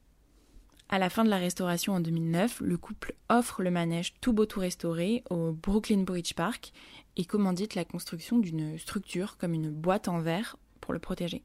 À 0.89 0.99
la 0.99 1.09
fin 1.09 1.23
de 1.23 1.29
la 1.29 1.37
restauration 1.37 1.93
en 1.93 2.01
2009, 2.01 2.63
le 2.65 2.77
couple 2.77 3.15
offre 3.29 3.63
le 3.63 3.71
manège 3.71 4.15
tout 4.19 4.33
beau 4.33 4.45
tout 4.45 4.59
restauré 4.59 5.23
au 5.29 5.53
Brooklyn 5.53 6.03
Bridge 6.03 6.33
Park 6.33 6.73
et 7.15 7.23
commandite 7.23 7.75
la 7.75 7.85
construction 7.85 8.39
d'une 8.39 8.77
structure 8.77 9.37
comme 9.37 9.53
une 9.53 9.69
boîte 9.69 10.09
en 10.09 10.19
verre 10.19 10.57
pour 10.81 10.91
le 10.91 10.99
protéger. 10.99 11.43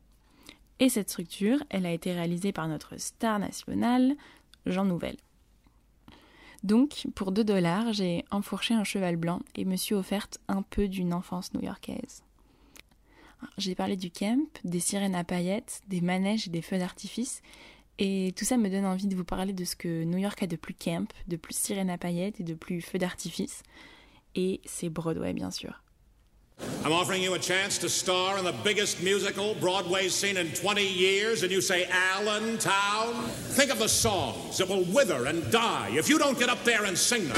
Et 0.81 0.89
cette 0.89 1.11
structure, 1.11 1.63
elle 1.71 1.87
a 1.87 1.93
été 1.93 2.13
réalisée 2.13 2.53
par 2.53 2.67
notre 2.67 2.97
star 2.99 3.39
national, 3.39 4.17
Jean 4.67 4.85
Nouvel. 4.85 5.17
Donc, 6.63 7.07
pour 7.15 7.31
2 7.33 7.45
dollars, 7.45 7.93
j'ai 7.93 8.25
enfourché 8.31 8.73
un 8.73 8.85
cheval 8.85 9.17
blanc 9.17 9.41
et 9.55 9.65
me 9.65 9.77
suis 9.77 9.95
offerte 9.95 10.39
un 10.49 10.63
peu 10.63 10.89
d'une 10.89 11.13
enfance 11.13 11.53
new-yorkaise. 11.53 12.23
J'ai 13.59 13.75
parlé 13.75 13.97
du 13.97 14.11
camp, 14.11 14.49
des 14.65 14.81
sirènes 14.81 15.15
à 15.15 15.25
paillettes, 15.25 15.83
des 15.89 16.01
manèges 16.01 16.49
et 16.49 16.51
des 16.51 16.63
feux 16.63 16.79
d'artifice, 16.79 17.43
et 17.99 18.33
tout 18.37 18.47
ça 18.47 18.57
me 18.57 18.71
donne 18.71 18.87
envie 18.87 19.07
de 19.07 19.15
vous 19.15 19.25
parler 19.25 19.53
de 19.53 19.65
ce 19.65 19.77
que 19.77 20.05
New 20.05 20.19
York 20.19 20.43
a 20.43 20.47
de 20.47 20.57
plus 20.57 20.75
camp, 20.75 21.13
de 21.29 21.37
plus 21.37 21.55
sirènes 21.55 21.91
à 21.91 21.99
paillettes 21.99 22.41
et 22.41 22.45
de 22.45 22.55
plus 22.55 22.81
feux 22.81 22.99
d'artifice. 22.99 23.63
Et 24.35 24.63
c'est 24.65 24.89
Broadway, 24.89 25.35
bien 25.35 25.51
sûr. 25.51 25.84
I'm 26.85 26.93
offering 26.93 27.23
you 27.23 27.33
a 27.33 27.39
chance 27.39 27.79
to 27.79 27.89
star 27.89 28.37
in 28.37 28.45
the 28.45 28.53
biggest 28.63 29.03
musical 29.03 29.55
Broadway's 29.55 30.15
seen 30.15 30.37
in 30.37 30.51
20 30.51 30.87
years, 30.87 31.43
and 31.43 31.51
you 31.51 31.63
say 31.63 31.89
Allentown? 31.91 33.25
Think 33.25 33.73
of 33.73 33.79
the 33.79 33.89
songs 33.89 34.59
that 34.59 34.69
will 34.69 34.85
wither 34.93 35.25
and 35.25 35.51
die 35.51 35.89
if 35.93 36.11
you 36.11 36.19
don't 36.19 36.39
get 36.39 36.51
up 36.51 36.63
there 36.63 36.85
and 36.85 36.97
sing 36.97 37.27
them. 37.29 37.37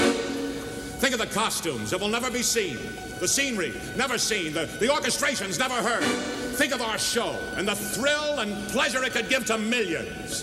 Think 0.99 1.13
of 1.13 1.19
the 1.19 1.27
costumes 1.27 1.91
that 1.91 1.99
will 2.01 2.09
never 2.09 2.29
be 2.29 2.41
seen, 2.41 2.75
the 3.21 3.27
scenery 3.27 3.71
never 3.95 4.17
seen, 4.17 4.51
the, 4.51 4.65
the 4.81 4.87
orchestrations 4.87 5.57
never 5.57 5.75
heard. 5.75 6.03
Think 6.57 6.75
of 6.75 6.81
our 6.81 6.97
show 6.97 7.29
and 7.55 7.65
the 7.65 7.75
thrill 7.75 8.39
and 8.39 8.67
pleasure 8.67 9.01
it 9.05 9.13
could 9.13 9.29
give 9.29 9.45
to 9.45 9.57
millions. 9.57 10.41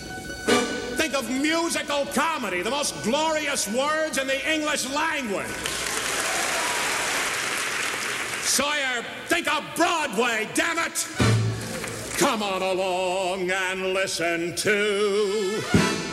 Think 0.97 1.13
of 1.13 1.29
musical 1.29 2.07
comedy, 2.07 2.63
the 2.63 2.71
most 2.71 3.03
glorious 3.03 3.71
words 3.71 4.17
in 4.17 4.25
the 4.25 4.51
English 4.51 4.89
language. 4.89 5.45
Sawyer, 8.45 9.03
think 9.27 9.47
of 9.47 9.63
Broadway, 9.75 10.47
damn 10.53 10.77
it! 10.77 11.07
Come 12.19 12.43
on 12.43 12.61
along 12.61 13.49
and 13.49 13.93
listen 13.95 14.55
to 14.55 15.59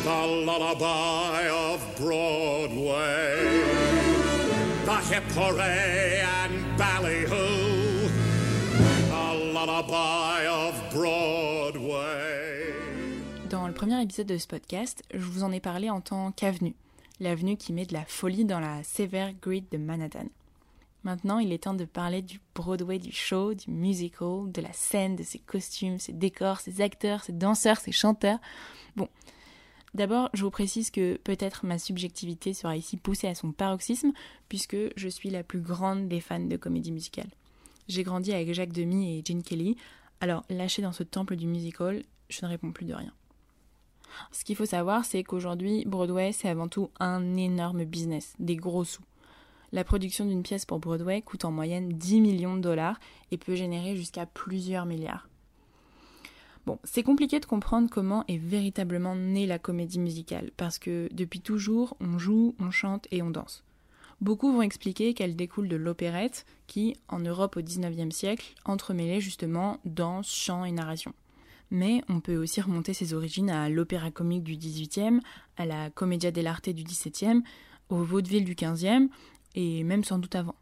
the 0.03 0.27
lullaby 0.27 1.47
of 1.51 1.81
Broadway. 1.99 3.63
The 4.87 4.97
hip 5.13 5.25
hooray 5.35 6.23
and 6.23 6.77
ballyhoo. 6.79 8.09
The 9.11 9.53
lullaby 9.53 10.47
of 10.49 10.75
Broadway. 10.91 12.73
Dans 13.51 13.67
le 13.67 13.75
premier 13.75 14.03
épisode 14.03 14.27
de 14.27 14.39
ce 14.39 14.47
podcast, 14.47 15.03
je 15.13 15.19
vous 15.19 15.45
en 15.45 15.53
ai 15.53 15.61
parlé 15.61 15.91
en 15.91 16.01
tant 16.01 16.33
qu'avenue, 16.33 16.75
l'avenue 17.21 17.59
qui 17.59 17.75
met 17.75 17.85
de 17.85 17.93
la 17.93 18.07
folie 18.07 18.47
dans 18.47 18.61
la 18.61 18.83
sévère 18.83 19.33
grid 19.43 19.67
de 19.71 19.77
Manhattan. 19.77 20.29
Maintenant, 21.05 21.39
il 21.41 21.53
est 21.53 21.65
temps 21.65 21.75
de 21.75 21.85
parler 21.85 22.23
du 22.23 22.41
Broadway, 22.55 22.99
du 22.99 23.11
show, 23.11 23.55
du 23.55 23.71
musical, 23.71 24.53
de 24.53 24.61
la 24.61 24.73
scène, 24.73 25.17
de 25.17 25.25
ses 25.25 25.41
costumes, 25.41 25.99
ses 25.99 26.13
décors, 26.13 26.61
ses 26.61 26.81
acteurs, 26.81 27.25
ses 27.25 27.33
danseurs, 27.33 27.79
ses 27.79 27.91
chanteurs. 27.91 28.39
Bon, 28.95 29.09
d'abord, 29.95 30.31
je 30.33 30.45
vous 30.45 30.51
précise 30.51 30.91
que 30.91 31.17
peut-être 31.17 31.67
ma 31.67 31.79
subjectivité 31.79 32.55
sera 32.55 32.77
ici 32.77 32.97
poussée 32.97 33.27
à 33.27 33.35
son 33.35 33.51
paroxysme, 33.51 34.13
puisque 34.49 34.77
je 34.97 35.09
suis 35.09 35.31
la 35.31 35.43
plus 35.43 35.61
grande 35.61 36.09
des 36.09 36.21
fans 36.21 36.39
de 36.39 36.57
comédie 36.57 36.93
musicale. 36.93 37.31
J'ai 37.89 38.05
grandi 38.05 38.33
avec 38.33 38.55
Jacques 38.55 38.73
Demy 38.73 39.19
et 39.19 39.23
Gene 39.25 39.43
Kelly, 39.43 39.77
alors 40.21 40.45
lâché 40.49 40.83
dans 40.83 40.93
ce 40.93 41.03
temple 41.03 41.35
du 41.35 41.49
musical, 41.49 42.05
je 42.29 42.45
ne 42.47 42.51
réponds 42.51 42.71
plus 42.71 42.87
de 42.87 42.95
rien. 42.95 43.13
Ce 44.31 44.45
qu'il 44.45 44.55
faut 44.55 44.67
savoir, 44.67 45.05
c'est 45.05 45.25
qu'aujourd'hui, 45.25 45.85
Broadway, 45.85 46.33
c'est 46.33 46.49
avant 46.49 46.69
tout 46.69 46.91
un 47.01 47.37
énorme 47.37 47.85
business, 47.85 48.35
des 48.39 48.57
gros 48.57 48.85
sous. 48.85 49.03
La 49.73 49.85
production 49.85 50.27
d'une 50.27 50.43
pièce 50.43 50.67
pour 50.67 50.81
Broadway 50.81 51.23
coûte 51.23 51.47
en 51.47 51.51
moyenne 51.51 51.89
10 51.89 52.21
millions 52.21 52.57
de 52.57 52.61
dollars 52.61 53.01
et 53.31 53.39
peut 53.39 53.55
générer 53.55 53.97
jusqu'à 53.97 54.27
plusieurs 54.27 54.85
milliards. 54.85 55.29
Bon, 56.67 56.79
c'est 56.85 57.03
compliqué 57.03 57.41
de 57.41 57.47
comprendre 57.47 57.89
comment 57.91 58.25
est 58.29 58.37
véritablement 58.37 59.17
née 59.17 59.47
la 59.47 59.59
comédie 59.59 59.99
musicale, 59.99 60.53
parce 60.57 60.79
que 60.79 61.09
depuis 61.13 61.41
toujours, 61.41 61.97
on 62.01 62.19
joue, 62.19 62.55
on 62.61 62.71
chante 62.71 63.09
et 63.11 63.23
on 63.23 63.31
danse. 63.31 63.65
Beaucoup 64.21 64.53
vont 64.53 64.63
expliquer 64.63 65.15
qu'elle 65.15 65.35
découle 65.35 65.69
de 65.69 65.75
l'opérette, 65.75 66.47
qui, 66.69 66.95
en 67.09 67.19
Europe 67.19 67.57
au 67.57 67.63
XIXe 67.63 68.15
siècle, 68.15 68.55
entremêlait 68.65 69.21
justement 69.21 69.81
danse, 69.85 70.31
chant 70.31 70.65
et 70.65 70.71
narration. 70.71 71.15
Mais 71.73 72.05
on 72.09 72.21
peut 72.21 72.37
aussi 72.37 72.61
remonter 72.61 72.93
ses 72.95 73.15
origines 73.15 73.51
à 73.51 73.69
l'opéra 73.69 74.11
comique 74.11 74.45
du 74.45 74.57
XVIIIe, 74.57 75.21
à 75.57 75.67
la 75.67 75.91
commedia 75.91 76.31
dell'arte 76.31 76.69
du 76.69 76.85
XVIIe, 76.85 77.43
au 77.89 78.05
vaudeville 78.05 78.45
du 78.45 78.55
XVe, 78.55 79.09
et 79.55 79.85
même 79.85 80.05
sans 80.05 80.19
doute 80.19 80.35
avant. 80.35 80.55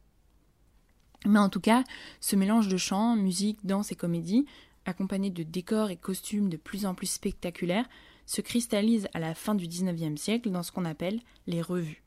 Mais 1.26 1.38
en 1.38 1.48
tout 1.48 1.60
cas, 1.60 1.84
ce 2.20 2.36
mélange 2.36 2.68
de 2.68 2.76
chant, 2.76 3.16
musique, 3.16 3.58
danse 3.64 3.92
et 3.92 3.96
comédie, 3.96 4.46
accompagné 4.86 5.30
de 5.30 5.42
décors 5.42 5.90
et 5.90 5.96
costumes 5.96 6.48
de 6.48 6.56
plus 6.56 6.86
en 6.86 6.94
plus 6.94 7.10
spectaculaires, 7.10 7.88
se 8.26 8.40
cristallise 8.40 9.08
à 9.12 9.18
la 9.18 9.34
fin 9.34 9.54
du 9.54 9.66
XIXe 9.66 10.20
siècle 10.20 10.50
dans 10.50 10.62
ce 10.62 10.72
qu'on 10.72 10.84
appelle 10.84 11.20
les 11.46 11.62
revues. 11.62 12.02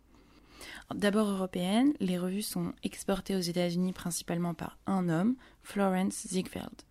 D'abord 0.96 1.28
européennes, 1.28 1.94
les 2.00 2.18
revues 2.18 2.42
sont 2.42 2.74
exportées 2.84 3.36
aux 3.36 3.42
États-Unis 3.42 3.94
principalement 3.94 4.54
par 4.54 4.78
un 4.86 5.10
homme, 5.10 5.36
Florence 5.62 6.28
Ziegfeld. 6.28 6.84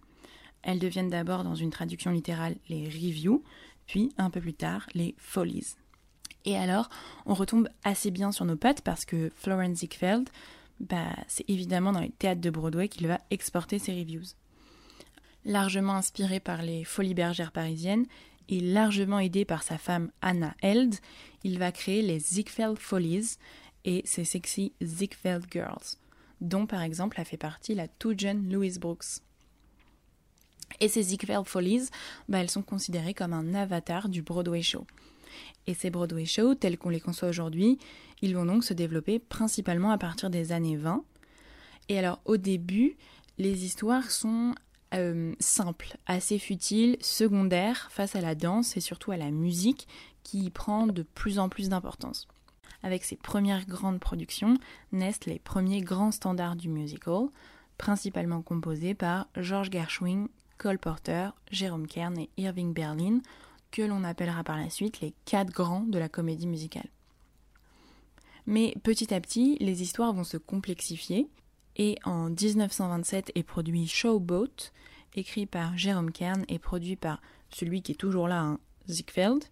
Elles 0.62 0.78
deviennent 0.78 1.08
d'abord 1.08 1.44
dans 1.44 1.54
une 1.54 1.70
traduction 1.70 2.10
littérale 2.10 2.56
les 2.68 2.84
reviews, 2.84 3.42
puis 3.86 4.12
un 4.18 4.30
peu 4.30 4.40
plus 4.40 4.54
tard 4.54 4.86
les 4.94 5.14
follies. 5.18 5.76
Et 6.44 6.56
alors, 6.56 6.88
on 7.26 7.34
retombe 7.34 7.68
assez 7.84 8.10
bien 8.10 8.32
sur 8.32 8.44
nos 8.44 8.56
pattes 8.56 8.82
parce 8.82 9.04
que 9.04 9.30
Florence 9.36 9.78
Ziegfeld, 9.78 10.28
bah, 10.80 11.14
c'est 11.28 11.48
évidemment 11.48 11.92
dans 11.92 12.00
les 12.00 12.10
théâtres 12.10 12.40
de 12.40 12.50
Broadway 12.50 12.88
qu'il 12.88 13.06
va 13.06 13.20
exporter 13.30 13.78
ses 13.78 13.92
reviews. 13.92 14.34
Largement 15.44 15.94
inspiré 15.94 16.40
par 16.40 16.62
les 16.62 16.84
folies 16.84 17.14
bergères 17.14 17.52
parisiennes 17.52 18.06
et 18.48 18.60
largement 18.60 19.20
aidé 19.20 19.44
par 19.44 19.62
sa 19.62 19.78
femme 19.78 20.10
Anna 20.20 20.54
Held, 20.62 20.96
il 21.44 21.58
va 21.58 21.72
créer 21.72 22.02
les 22.02 22.18
Ziegfeld 22.18 22.78
Follies 22.78 23.36
et 23.84 24.02
ses 24.04 24.24
sexy 24.24 24.72
Ziegfeld 24.82 25.46
Girls, 25.50 25.96
dont 26.40 26.66
par 26.66 26.82
exemple 26.82 27.20
a 27.20 27.24
fait 27.24 27.36
partie 27.36 27.74
la 27.74 27.88
toute 27.88 28.20
jeune 28.20 28.52
Louise 28.52 28.78
Brooks. 28.78 29.22
Et 30.80 30.88
ces 30.88 31.02
Ziegfeld 31.02 31.46
Follies, 31.46 31.88
bah, 32.28 32.38
elles 32.38 32.50
sont 32.50 32.62
considérées 32.62 33.14
comme 33.14 33.32
un 33.32 33.54
avatar 33.54 34.08
du 34.08 34.22
Broadway 34.22 34.62
Show. 34.62 34.86
Et 35.66 35.74
ces 35.74 35.90
Broadway 35.90 36.24
shows, 36.24 36.54
tels 36.54 36.78
qu'on 36.78 36.90
les 36.90 37.00
conçoit 37.00 37.28
aujourd'hui, 37.28 37.78
ils 38.20 38.34
vont 38.34 38.46
donc 38.46 38.64
se 38.64 38.74
développer 38.74 39.18
principalement 39.18 39.90
à 39.90 39.98
partir 39.98 40.30
des 40.30 40.52
années 40.52 40.76
20. 40.76 41.04
Et 41.88 41.98
alors 41.98 42.20
au 42.24 42.36
début, 42.36 42.96
les 43.38 43.64
histoires 43.64 44.10
sont 44.10 44.54
euh, 44.94 45.34
simples, 45.40 45.96
assez 46.06 46.38
futiles, 46.38 46.96
secondaires 47.00 47.88
face 47.90 48.14
à 48.14 48.20
la 48.20 48.34
danse 48.34 48.76
et 48.76 48.80
surtout 48.80 49.10
à 49.10 49.16
la 49.16 49.30
musique 49.30 49.88
qui 50.22 50.50
prend 50.50 50.86
de 50.86 51.02
plus 51.02 51.38
en 51.38 51.48
plus 51.48 51.68
d'importance. 51.68 52.28
Avec 52.82 53.04
ses 53.04 53.16
premières 53.16 53.66
grandes 53.66 54.00
productions 54.00 54.58
naissent 54.90 55.26
les 55.26 55.38
premiers 55.38 55.80
grands 55.80 56.10
standards 56.10 56.56
du 56.56 56.68
musical, 56.68 57.28
principalement 57.78 58.42
composés 58.42 58.94
par 58.94 59.28
George 59.36 59.70
Gershwin, 59.70 60.28
Cole 60.58 60.78
Porter, 60.78 61.30
Jérôme 61.50 61.86
Kern 61.86 62.18
et 62.18 62.30
Irving 62.36 62.72
Berlin, 62.72 63.20
que 63.72 63.82
l'on 63.82 64.04
appellera 64.04 64.44
par 64.44 64.56
la 64.56 64.70
suite 64.70 65.00
les 65.00 65.12
quatre 65.24 65.52
grands 65.52 65.80
de 65.82 65.98
la 65.98 66.08
comédie 66.08 66.46
musicale. 66.46 66.88
Mais 68.46 68.74
petit 68.82 69.12
à 69.12 69.20
petit, 69.20 69.56
les 69.60 69.82
histoires 69.82 70.12
vont 70.12 70.24
se 70.24 70.36
complexifier 70.36 71.28
et 71.76 71.96
en 72.04 72.28
1927 72.28 73.32
est 73.34 73.42
produit 73.42 73.86
Showboat, 73.86 74.70
écrit 75.14 75.46
par 75.46 75.76
Jérôme 75.76 76.12
Kern 76.12 76.44
et 76.48 76.58
produit 76.58 76.96
par 76.96 77.20
celui 77.50 77.82
qui 77.82 77.92
est 77.92 77.96
toujours 77.96 78.28
là, 78.28 78.40
hein, 78.40 78.58
Ziegfeld. 78.88 79.44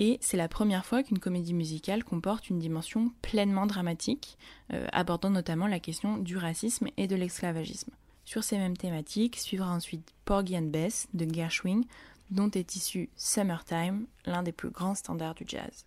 Et 0.00 0.18
c'est 0.20 0.36
la 0.36 0.48
première 0.48 0.84
fois 0.84 1.02
qu'une 1.02 1.20
comédie 1.20 1.54
musicale 1.54 2.02
comporte 2.02 2.50
une 2.50 2.58
dimension 2.58 3.12
pleinement 3.22 3.66
dramatique, 3.66 4.36
euh, 4.72 4.88
abordant 4.92 5.30
notamment 5.30 5.68
la 5.68 5.78
question 5.78 6.18
du 6.18 6.36
racisme 6.36 6.88
et 6.96 7.06
de 7.06 7.14
l'esclavagisme. 7.14 7.92
Sur 8.24 8.42
ces 8.42 8.58
mêmes 8.58 8.76
thématiques 8.76 9.36
suivra 9.36 9.70
ensuite 9.70 10.12
Porgy 10.24 10.56
and 10.56 10.70
Bess 10.70 11.06
de 11.14 11.32
Gershwin, 11.32 11.82
dont 12.30 12.50
est 12.50 12.76
issu 12.76 13.10
Summertime, 13.16 14.06
l'un 14.26 14.42
des 14.42 14.52
plus 14.52 14.70
grands 14.70 14.94
standards 14.94 15.34
du 15.34 15.44
jazz. 15.46 15.84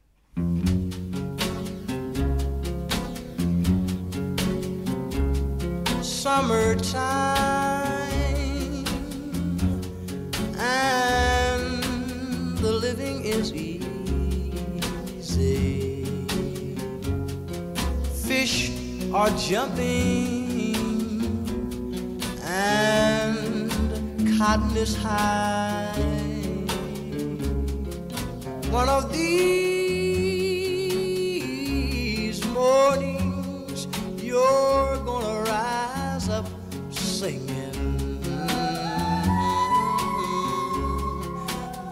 Summertime 6.01 6.97
and 10.59 12.57
the 12.57 12.71
living 12.71 13.23
is 13.25 13.53
easy. 13.53 13.79
Fish 18.25 18.71
are 19.13 19.29
jumping 19.37 20.75
and 22.43 23.69
cotton 24.37 24.75
is 24.77 24.95
high. 24.95 26.16
One 28.69 28.89
of 28.89 29.11
these 29.13 29.27
mornings, 32.47 33.87
you're 34.21 34.97
gonna 35.05 35.41
rise 35.43 36.27
up 36.29 36.45
singing. 36.91 38.19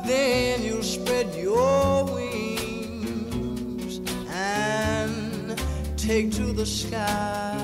Then 0.05 0.63
you'll 0.63 0.83
spread 0.83 1.33
your 1.33 2.03
wings 2.13 4.01
and 4.29 5.57
take 5.97 6.31
to 6.33 6.51
the 6.53 6.65
sky. 6.65 7.55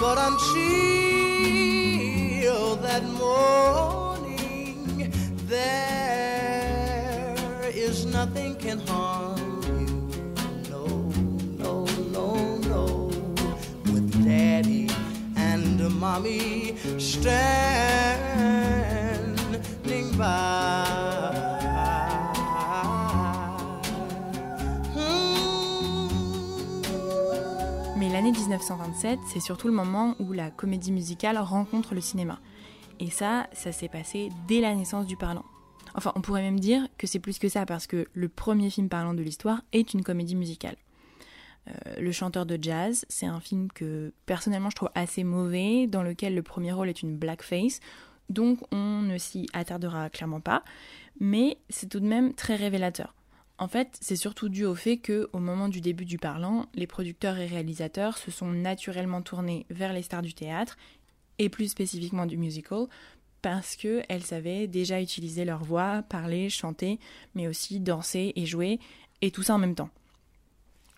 But 0.00 0.18
until 0.18 0.64
that 2.76 3.04
morning, 3.04 4.78
there 5.46 6.03
Mais 27.96 28.08
l'année 28.08 28.32
1927, 28.32 29.18
c'est 29.32 29.40
surtout 29.40 29.68
le 29.68 29.74
moment 29.74 30.14
où 30.18 30.32
la 30.32 30.50
comédie 30.50 30.92
musicale 30.92 31.38
rencontre 31.38 31.94
le 31.94 32.00
cinéma. 32.00 32.38
Et 33.00 33.10
ça, 33.10 33.46
ça 33.52 33.72
s'est 33.72 33.88
passé 33.88 34.30
dès 34.48 34.60
la 34.60 34.74
naissance 34.74 35.06
du 35.06 35.16
parlant. 35.16 35.44
Enfin, 35.94 36.12
on 36.16 36.20
pourrait 36.20 36.42
même 36.42 36.60
dire 36.60 36.86
que 36.98 37.06
c'est 37.06 37.20
plus 37.20 37.38
que 37.38 37.48
ça, 37.48 37.66
parce 37.66 37.86
que 37.86 38.08
le 38.12 38.28
premier 38.28 38.70
film 38.70 38.88
parlant 38.88 39.14
de 39.14 39.22
l'histoire 39.22 39.62
est 39.72 39.94
une 39.94 40.02
comédie 40.02 40.36
musicale. 40.36 40.76
Euh, 41.68 41.72
le 42.00 42.12
chanteur 42.12 42.46
de 42.46 42.58
jazz, 42.60 43.06
c'est 43.08 43.26
un 43.26 43.40
film 43.40 43.70
que 43.72 44.12
personnellement 44.26 44.70
je 44.70 44.76
trouve 44.76 44.90
assez 44.94 45.24
mauvais, 45.24 45.86
dans 45.86 46.02
lequel 46.02 46.34
le 46.34 46.42
premier 46.42 46.72
rôle 46.72 46.88
est 46.88 47.02
une 47.02 47.16
blackface, 47.16 47.80
donc 48.28 48.58
on 48.72 49.02
ne 49.02 49.18
s'y 49.18 49.46
attardera 49.52 50.10
clairement 50.10 50.40
pas, 50.40 50.62
mais 51.20 51.58
c'est 51.68 51.88
tout 51.88 52.00
de 52.00 52.06
même 52.06 52.34
très 52.34 52.56
révélateur. 52.56 53.14
En 53.58 53.68
fait, 53.68 53.96
c'est 54.00 54.16
surtout 54.16 54.48
dû 54.48 54.64
au 54.64 54.74
fait 54.74 54.96
que, 54.96 55.28
au 55.32 55.38
moment 55.38 55.68
du 55.68 55.80
début 55.80 56.04
du 56.04 56.18
parlant, 56.18 56.66
les 56.74 56.88
producteurs 56.88 57.38
et 57.38 57.46
réalisateurs 57.46 58.18
se 58.18 58.32
sont 58.32 58.50
naturellement 58.50 59.22
tournés 59.22 59.64
vers 59.70 59.92
les 59.92 60.02
stars 60.02 60.22
du 60.22 60.34
théâtre, 60.34 60.76
et 61.38 61.48
plus 61.48 61.68
spécifiquement 61.68 62.26
du 62.26 62.36
musical, 62.36 62.86
parce 63.44 63.76
qu'elles 63.76 64.22
savaient 64.22 64.66
déjà 64.66 65.02
utiliser 65.02 65.44
leur 65.44 65.62
voix, 65.62 66.02
parler, 66.08 66.48
chanter, 66.48 66.98
mais 67.34 67.46
aussi 67.46 67.78
danser 67.78 68.32
et 68.36 68.46
jouer, 68.46 68.80
et 69.20 69.30
tout 69.30 69.42
ça 69.42 69.56
en 69.56 69.58
même 69.58 69.74
temps. 69.74 69.90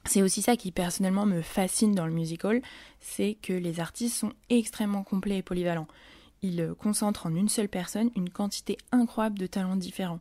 C'est 0.05 0.23
aussi 0.23 0.43
ça 0.43 0.57
qui 0.57 0.71
personnellement 0.71 1.27
me 1.27 1.43
fascine 1.43 1.93
dans 1.93 2.07
le 2.07 2.13
musical, 2.13 2.63
c'est 3.01 3.37
que 3.43 3.53
les 3.53 3.81
artistes 3.81 4.17
sont 4.17 4.33
extrêmement 4.49 5.03
complets 5.03 5.39
et 5.39 5.43
polyvalents. 5.43 5.89
Ils 6.41 6.73
concentrent 6.79 7.27
en 7.27 7.35
une 7.35 7.49
seule 7.49 7.69
personne 7.69 8.13
une 8.15 8.31
quantité 8.31 8.79
incroyable 8.93 9.41
de 9.41 9.49
talents 9.49 9.75
différents. 9.75 10.21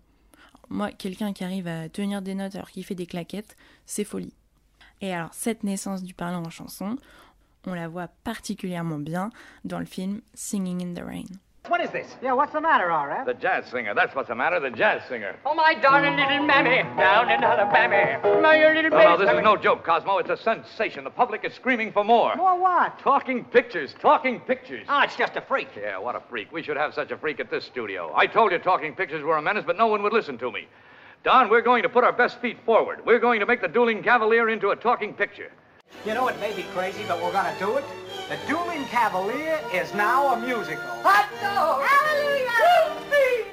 Moi, 0.69 0.91
quelqu'un 0.93 1.31
qui 1.31 1.43
arrive 1.43 1.67
à 1.67 1.89
tenir 1.89 2.23
des 2.23 2.33
notes 2.33 2.55
alors 2.55 2.71
qu'il 2.71 2.83
fait 2.83 2.95
des 2.95 3.05
claquettes, 3.05 3.55
c'est 3.85 4.03
folie. 4.03 4.33
Et 4.99 5.13
alors, 5.13 5.35
cette 5.35 5.63
naissance 5.63 6.01
du 6.01 6.15
parlant 6.15 6.43
en 6.43 6.49
chanson, 6.49 6.97
on 7.67 7.75
la 7.75 7.88
voit 7.88 8.07
particulièrement 8.23 8.97
bien 8.97 9.29
dans 9.63 9.77
le 9.77 9.85
film 9.85 10.21
Singing 10.33 10.81
in 10.81 10.99
the 10.99 11.05
Rain. 11.05 11.44
What 11.67 11.82
is 11.82 11.89
this? 11.91 12.08
Yeah, 12.21 12.34
what's 12.34 12.54
the 12.54 12.62
matter, 12.62 12.91
R.F.? 12.91 13.25
The 13.25 13.34
jazz 13.34 13.65
singer. 13.67 13.93
That's 13.93 14.13
what's 14.15 14.28
the 14.30 14.36
matter, 14.36 14.60
the 14.60 14.69
jazz 14.69 15.01
singer. 15.10 15.36
Oh, 15.45 15.54
my 15.56 15.73
darling 15.73 16.15
little 16.15 16.45
mammy, 16.45 16.84
down 16.97 17.32
in 17.32 17.43
Alabama. 17.43 18.19
My 18.41 18.58
little 18.58 18.84
No, 18.91 18.97
baby. 18.97 19.04
no, 19.06 19.17
this 19.17 19.30
is 19.30 19.43
no 19.43 19.58
joke, 19.58 19.84
Cosmo. 19.84 20.17
It's 20.19 20.30
a 20.30 20.38
sensation. 20.38 21.04
The 21.04 21.10
public 21.10 21.43
is 21.43 21.54
screaming 21.54 21.91
for 21.91 22.04
more. 22.04 22.36
More 22.36 22.60
what? 22.60 22.99
Talking 22.99 23.43
pictures, 23.45 23.95
talking 23.99 24.39
pictures. 24.41 24.86
Oh, 24.89 25.01
it's 25.01 25.15
just 25.15 25.36
a 25.36 25.41
freak. 25.41 25.69
Yeah, 25.75 25.97
what 25.97 26.15
a 26.15 26.21
freak. 26.30 26.51
We 26.51 26.62
should 26.62 26.78
have 26.78 26.93
such 26.93 27.12
a 27.12 27.17
freak 27.17 27.39
at 27.39 27.49
this 27.49 27.65
studio. 27.65 28.12
I 28.15 28.28
told 28.28 28.51
you 28.51 28.60
talking 28.60 28.93
pictures 28.93 29.23
were 29.23 29.38
a 29.38 29.41
menace, 29.41 29.63
but 29.65 29.78
no 29.78 29.88
one 29.88 30.04
would 30.04 30.13
listen 30.13 30.38
to 30.39 30.51
me. 30.51 30.67
Don, 31.23 31.49
we're 31.49 31.62
going 31.62 31.82
to 31.84 31.89
put 31.89 32.04
our 32.04 32.13
best 32.13 32.39
feet 32.39 32.58
forward. 32.65 33.04
We're 33.06 33.19
going 33.19 33.39
to 33.39 33.45
make 33.47 33.62
the 33.62 33.67
dueling 33.67 34.04
cavalier 34.04 34.49
into 34.49 34.69
a 34.69 34.75
talking 34.75 35.13
picture. 35.13 35.51
You 36.06 36.13
know, 36.13 36.28
it 36.28 36.39
may 36.39 36.54
be 36.56 36.63
crazy, 36.73 37.04
but 37.08 37.21
we're 37.21 37.32
gonna 37.32 37.58
do 37.58 37.78
it. 37.78 37.84
The 38.27 38.47
Dueling 38.47 38.88
Cavalier 38.89 39.59
is 39.71 39.93
now 39.93 40.33
a 40.33 40.39
musical. 40.39 40.81
Hot 41.03 41.29
dog! 41.43 41.83
Hallelujah! 41.85 42.95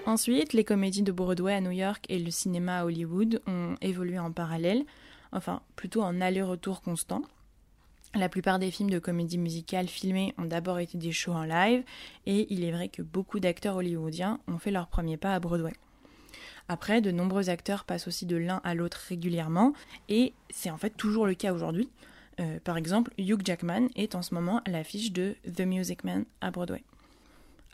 Ensuite, 0.07 0.55
les 0.55 0.65
comédies 0.65 1.03
de 1.03 1.13
Broadway 1.13 1.53
à 1.53 1.61
New 1.61 1.73
York 1.73 2.07
et 2.09 2.19
le 2.19 2.31
cinéma 2.31 2.79
à 2.79 2.85
Hollywood 2.87 3.43
ont 3.47 3.75
évolué 3.83 4.19
en 4.19 4.33
parallèle, 4.33 4.87
enfin 5.31 5.61
plutôt 5.77 6.01
en 6.01 6.23
aller-retour 6.23 6.81
constant. 6.81 7.21
La 8.15 8.31
plupart 8.31 8.59
des 8.59 8.71
films 8.71 8.89
de 8.89 8.99
comédie 8.99 9.37
musicale 9.37 9.89
filmés 9.89 10.33
ont 10.39 10.47
d'abord 10.47 10.79
été 10.79 10.97
des 10.97 11.13
shows 11.13 11.35
en 11.35 11.45
live, 11.45 11.85
et 12.25 12.47
il 12.49 12.65
est 12.65 12.73
vrai 12.73 12.89
que 12.89 13.03
beaucoup 13.03 13.41
d'acteurs 13.41 13.77
hollywoodiens 13.77 14.41
ont 14.49 14.59
fait 14.59 14.71
leur 14.71 14.87
premier 14.87 15.19
pas 15.19 15.35
à 15.35 15.39
Broadway. 15.39 15.75
Après, 16.69 17.03
de 17.03 17.11
nombreux 17.11 17.51
acteurs 17.51 17.85
passent 17.85 18.09
aussi 18.09 18.25
de 18.25 18.37
l'un 18.37 18.63
à 18.65 18.75
l'autre 18.75 19.03
régulièrement, 19.07 19.75
et 20.09 20.33
c'est 20.49 20.71
en 20.71 20.79
fait 20.79 20.97
toujours 20.97 21.27
le 21.27 21.35
cas 21.35 21.53
aujourd'hui. 21.53 21.91
Euh, 22.41 22.59
par 22.61 22.77
exemple, 22.77 23.13
Hugh 23.19 23.43
Jackman 23.45 23.89
est 23.95 24.15
en 24.15 24.23
ce 24.23 24.35
moment 24.35 24.61
à 24.65 24.71
l'affiche 24.71 25.13
de 25.13 25.37
The 25.55 25.61
Music 25.61 26.05
Man 26.05 26.25
à 26.41 26.51
Broadway. 26.51 26.83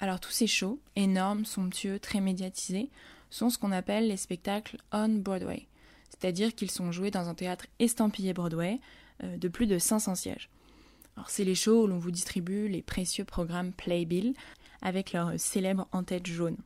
Alors 0.00 0.20
tous 0.20 0.30
ces 0.30 0.46
shows, 0.46 0.80
énormes, 0.96 1.44
somptueux, 1.44 1.98
très 1.98 2.20
médiatisés, 2.20 2.90
sont 3.30 3.50
ce 3.50 3.58
qu'on 3.58 3.72
appelle 3.72 4.08
les 4.08 4.16
spectacles 4.16 4.78
on 4.92 5.08
Broadway, 5.08 5.66
c'est-à-dire 6.08 6.54
qu'ils 6.54 6.70
sont 6.70 6.92
joués 6.92 7.10
dans 7.10 7.28
un 7.28 7.34
théâtre 7.34 7.66
estampillé 7.78 8.32
Broadway 8.32 8.80
euh, 9.22 9.36
de 9.36 9.48
plus 9.48 9.66
de 9.66 9.78
500 9.78 10.14
sièges. 10.14 10.48
Alors 11.16 11.30
c'est 11.30 11.44
les 11.44 11.56
shows 11.56 11.84
où 11.84 11.86
l'on 11.86 11.98
vous 11.98 12.12
distribue 12.12 12.68
les 12.68 12.82
précieux 12.82 13.24
programmes 13.24 13.72
Playbill 13.72 14.34
avec 14.82 15.12
leur 15.12 15.32
célèbre 15.38 15.88
en-tête 15.92 16.26
jaune. 16.26 16.56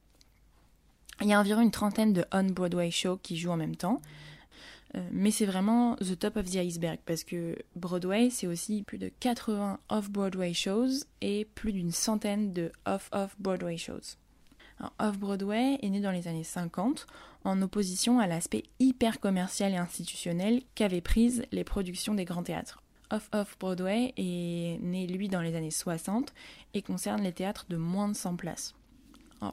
Il 1.20 1.28
y 1.28 1.32
a 1.32 1.40
environ 1.40 1.62
une 1.62 1.70
trentaine 1.70 2.12
de 2.12 2.24
on-Broadway 2.32 2.90
shows 2.90 3.18
qui 3.22 3.36
jouent 3.36 3.52
en 3.52 3.56
même 3.56 3.76
temps, 3.76 4.02
mais 5.10 5.30
c'est 5.30 5.46
vraiment 5.46 5.96
the 5.96 6.18
top 6.18 6.36
of 6.36 6.50
the 6.50 6.56
iceberg 6.56 6.98
parce 7.06 7.24
que 7.24 7.56
Broadway, 7.76 8.28
c'est 8.30 8.46
aussi 8.46 8.82
plus 8.82 8.98
de 8.98 9.08
80 9.08 9.78
off-Broadway 9.88 10.52
shows 10.52 11.04
et 11.20 11.46
plus 11.54 11.72
d'une 11.72 11.92
centaine 11.92 12.52
de 12.52 12.70
off-off-Broadway 12.84 13.78
shows. 13.78 14.16
Off-Broadway 14.98 15.78
est 15.80 15.90
né 15.90 16.00
dans 16.00 16.10
les 16.10 16.28
années 16.28 16.44
50 16.44 17.06
en 17.44 17.62
opposition 17.62 18.18
à 18.18 18.26
l'aspect 18.26 18.64
hyper 18.80 19.20
commercial 19.20 19.72
et 19.72 19.76
institutionnel 19.76 20.62
qu'avaient 20.74 21.00
prise 21.00 21.44
les 21.52 21.64
productions 21.64 22.14
des 22.14 22.24
grands 22.24 22.42
théâtres. 22.42 22.82
Off-Off 23.10 23.56
Broadway 23.58 24.12
est 24.16 24.78
né, 24.80 25.06
lui, 25.06 25.28
dans 25.28 25.42
les 25.42 25.54
années 25.54 25.70
60 25.70 26.32
et 26.74 26.82
concerne 26.82 27.22
les 27.22 27.32
théâtres 27.32 27.66
de 27.68 27.76
moins 27.76 28.08
de 28.08 28.16
100 28.16 28.36
places. 28.36 28.74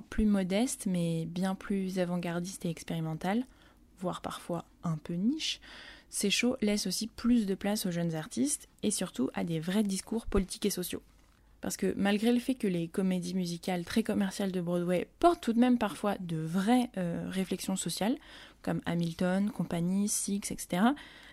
Plus 0.09 0.25
modeste, 0.25 0.85
mais 0.85 1.25
bien 1.25 1.55
plus 1.55 1.99
avant-gardiste 1.99 2.65
et 2.65 2.69
expérimental, 2.69 3.45
voire 3.99 4.21
parfois 4.21 4.65
un 4.83 4.97
peu 4.97 5.13
niche, 5.13 5.59
ces 6.09 6.29
shows 6.29 6.57
laissent 6.61 6.87
aussi 6.87 7.07
plus 7.07 7.45
de 7.45 7.55
place 7.55 7.85
aux 7.85 7.91
jeunes 7.91 8.15
artistes 8.15 8.67
et 8.83 8.91
surtout 8.91 9.29
à 9.33 9.43
des 9.43 9.59
vrais 9.59 9.83
discours 9.83 10.25
politiques 10.25 10.65
et 10.65 10.71
sociaux. 10.71 11.03
Parce 11.61 11.75
que 11.75 11.93
malgré 11.97 12.31
le 12.31 12.39
fait 12.39 12.55
que 12.55 12.67
les 12.67 12.87
comédies 12.87 13.33
musicales 13.33 13.83
très 13.83 14.01
commerciales 14.01 14.51
de 14.51 14.61
Broadway 14.61 15.07
portent 15.19 15.41
tout 15.41 15.53
de 15.53 15.59
même 15.59 15.77
parfois 15.77 16.15
de 16.19 16.37
vraies 16.37 16.89
euh, 16.97 17.27
réflexions 17.29 17.75
sociales, 17.75 18.17
comme 18.61 18.81
Hamilton, 18.85 19.51
Compagnie, 19.51 20.07
Six, 20.07 20.51
etc., 20.51 20.83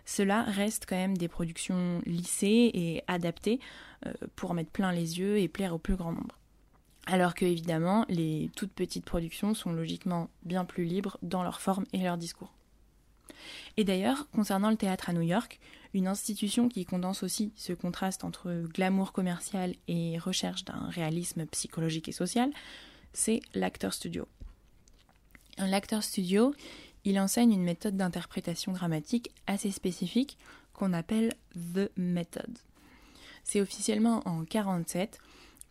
cela 0.05 0.43
reste 0.43 0.87
quand 0.89 0.97
même 0.97 1.17
des 1.17 1.29
productions 1.29 2.01
lissées 2.07 2.71
et 2.75 3.03
adaptées 3.09 3.61
euh, 4.07 4.13
pour 4.37 4.55
mettre 4.55 4.71
plein 4.71 4.93
les 4.93 5.19
yeux 5.19 5.39
et 5.39 5.49
plaire 5.49 5.75
au 5.75 5.79
plus 5.79 5.97
grand 5.97 6.13
nombre. 6.13 6.39
Alors 7.07 7.35
que 7.35 7.45
évidemment, 7.45 8.05
les 8.09 8.51
toutes 8.57 8.73
petites 8.73 9.05
productions 9.05 9.55
sont 9.55 9.73
logiquement 9.73 10.29
bien 10.45 10.65
plus 10.65 10.85
libres 10.85 11.19
dans 11.23 11.43
leur 11.45 11.61
forme 11.61 11.87
et 11.93 11.99
leur 11.99 12.19
discours. 12.19 12.56
Et 13.77 13.85
d'ailleurs, 13.85 14.29
concernant 14.31 14.71
le 14.71 14.77
théâtre 14.77 15.11
à 15.11 15.13
New 15.13 15.23
York, 15.23 15.61
une 15.95 16.09
institution 16.09 16.69
qui 16.69 16.85
condense 16.85 17.23
aussi 17.23 17.53
ce 17.57 17.73
contraste 17.73 18.25
entre 18.25 18.65
glamour 18.75 19.13
commercial 19.13 19.75
et 19.89 20.19
recherche 20.19 20.65
d'un 20.65 20.89
réalisme 20.89 21.47
psychologique 21.47 22.09
et 22.09 22.13
social, 22.13 22.51
c'est 23.13 23.41
l'acteur 23.55 23.95
studio. 23.95 24.29
L'acteur 25.59 26.03
studio, 26.03 26.55
il 27.05 27.19
enseigne 27.19 27.53
une 27.53 27.63
méthode 27.63 27.97
d'interprétation 27.97 28.73
dramatique 28.73 29.31
assez 29.47 29.71
spécifique 29.71 30.37
qu'on 30.75 30.93
appelle 30.93 31.33
The 31.55 31.91
Method. 31.97 32.59
C'est 33.45 33.61
officiellement 33.61 34.23
en 34.27 34.41
1947 34.41 35.19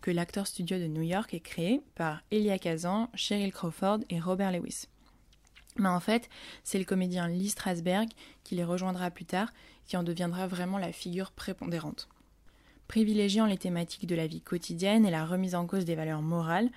que 0.01 0.11
l'acteur 0.11 0.47
studio 0.47 0.79
de 0.79 0.87
New 0.87 1.01
York 1.01 1.33
est 1.33 1.39
créé 1.39 1.81
par 1.93 2.21
Elia 2.31 2.57
Kazan, 2.57 3.09
Cheryl 3.15 3.51
Crawford 3.51 3.99
et 4.09 4.19
Robert 4.19 4.51
Lewis. 4.51 4.85
Mais 5.77 5.89
en 5.89 5.99
fait, 5.99 6.29
c'est 6.63 6.79
le 6.79 6.85
comédien 6.85 7.27
Lee 7.27 7.49
Strasberg 7.49 8.09
qui 8.43 8.55
les 8.55 8.63
rejoindra 8.63 9.11
plus 9.11 9.25
tard, 9.25 9.51
qui 9.85 9.97
en 9.97 10.03
deviendra 10.03 10.47
vraiment 10.47 10.77
la 10.77 10.91
figure 10.91 11.31
prépondérante. 11.31 12.07
Privilégiant 12.87 13.45
les 13.45 13.57
thématiques 13.57 14.07
de 14.07 14.15
la 14.15 14.27
vie 14.27 14.41
quotidienne 14.41 15.05
et 15.05 15.11
la 15.11 15.25
remise 15.25 15.55
en 15.55 15.65
cause 15.65 15.85
des 15.85 15.95
valeurs 15.95 16.21
morales, 16.21 16.69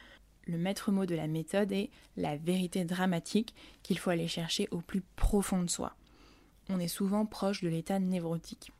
le 0.46 0.56
maître 0.56 0.90
mot 0.90 1.04
de 1.04 1.14
la 1.14 1.26
méthode 1.26 1.70
est 1.72 1.90
la 2.16 2.36
vérité 2.36 2.84
dramatique 2.84 3.54
qu'il 3.82 3.98
faut 3.98 4.10
aller 4.10 4.28
chercher 4.28 4.66
au 4.70 4.80
plus 4.80 5.02
profond 5.16 5.62
de 5.62 5.68
soi. 5.68 5.94
On 6.70 6.80
est 6.80 6.88
souvent 6.88 7.26
proche 7.26 7.62
de 7.62 7.68
l'état 7.68 7.98
névrotique. 7.98 8.72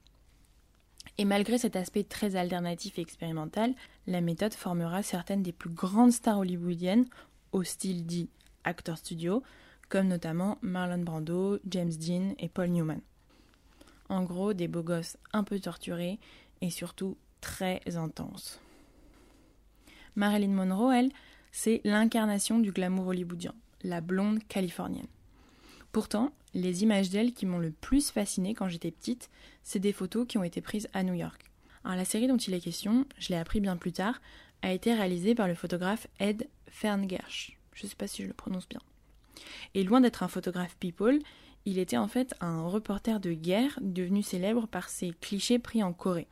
Et 1.18 1.24
malgré 1.24 1.58
cet 1.58 1.76
aspect 1.76 2.04
très 2.04 2.36
alternatif 2.36 2.98
et 2.98 3.02
expérimental, 3.02 3.74
la 4.06 4.20
méthode 4.20 4.54
formera 4.54 5.02
certaines 5.02 5.42
des 5.42 5.52
plus 5.52 5.70
grandes 5.70 6.12
stars 6.12 6.38
hollywoodiennes, 6.38 7.06
au 7.52 7.64
style 7.64 8.06
dit 8.06 8.30
acteur 8.64 8.98
studio, 8.98 9.42
comme 9.88 10.08
notamment 10.08 10.58
Marlon 10.62 11.02
Brando, 11.02 11.58
James 11.68 11.92
Dean 11.92 12.34
et 12.38 12.48
Paul 12.48 12.68
Newman. 12.68 13.00
En 14.08 14.22
gros, 14.22 14.54
des 14.54 14.68
beaux 14.68 14.82
gosses 14.82 15.16
un 15.32 15.44
peu 15.44 15.58
torturés 15.60 16.18
et 16.60 16.70
surtout 16.70 17.16
très 17.40 17.80
intenses. 17.96 18.60
Marilyn 20.16 20.48
Monroe, 20.48 20.92
elle, 20.92 21.12
c'est 21.52 21.80
l'incarnation 21.84 22.58
du 22.58 22.72
glamour 22.72 23.08
hollywoodien, 23.08 23.54
la 23.82 24.00
blonde 24.00 24.40
californienne. 24.48 25.06
Pourtant, 25.92 26.32
les 26.54 26.82
images 26.82 27.10
d'elle 27.10 27.32
qui 27.32 27.46
m'ont 27.46 27.58
le 27.58 27.70
plus 27.70 28.10
fascinée 28.10 28.54
quand 28.54 28.68
j'étais 28.68 28.90
petite, 28.90 29.30
c'est 29.62 29.78
des 29.78 29.92
photos 29.92 30.26
qui 30.26 30.38
ont 30.38 30.44
été 30.44 30.60
prises 30.60 30.88
à 30.92 31.02
New 31.02 31.14
York. 31.14 31.44
Alors 31.84 31.96
la 31.96 32.04
série 32.04 32.26
dont 32.26 32.36
il 32.36 32.54
est 32.54 32.60
question, 32.60 33.06
je 33.18 33.28
l'ai 33.28 33.36
appris 33.36 33.60
bien 33.60 33.76
plus 33.76 33.92
tard, 33.92 34.20
a 34.62 34.72
été 34.72 34.92
réalisée 34.92 35.34
par 35.34 35.48
le 35.48 35.54
photographe 35.54 36.08
Ed 36.18 36.48
Ferngersh. 36.66 37.56
Je 37.74 37.84
ne 37.84 37.88
sais 37.88 37.96
pas 37.96 38.08
si 38.08 38.22
je 38.22 38.28
le 38.28 38.34
prononce 38.34 38.68
bien. 38.68 38.80
Et 39.74 39.84
loin 39.84 40.00
d'être 40.00 40.22
un 40.22 40.28
photographe 40.28 40.76
people, 40.78 41.18
il 41.64 41.78
était 41.78 41.96
en 41.96 42.08
fait 42.08 42.34
un 42.40 42.62
reporter 42.62 43.20
de 43.20 43.32
guerre 43.32 43.78
devenu 43.82 44.22
célèbre 44.22 44.66
par 44.66 44.88
ses 44.88 45.10
clichés 45.20 45.58
pris 45.58 45.82
en 45.82 45.92
Corée. 45.92 46.28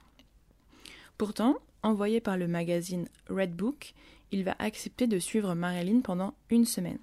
Pourtant, 1.19 1.57
envoyé 1.83 2.21
par 2.21 2.37
le 2.37 2.49
magazine 2.49 3.09
Red 3.29 3.55
Book, 3.55 3.95
il 4.33 4.45
va 4.45 4.57
accepter 4.59 5.07
de 5.07 5.19
suivre 5.19 5.55
Marilyn 5.55 6.01
pendant 6.01 6.35
une 6.51 6.65
semaine. 6.65 6.99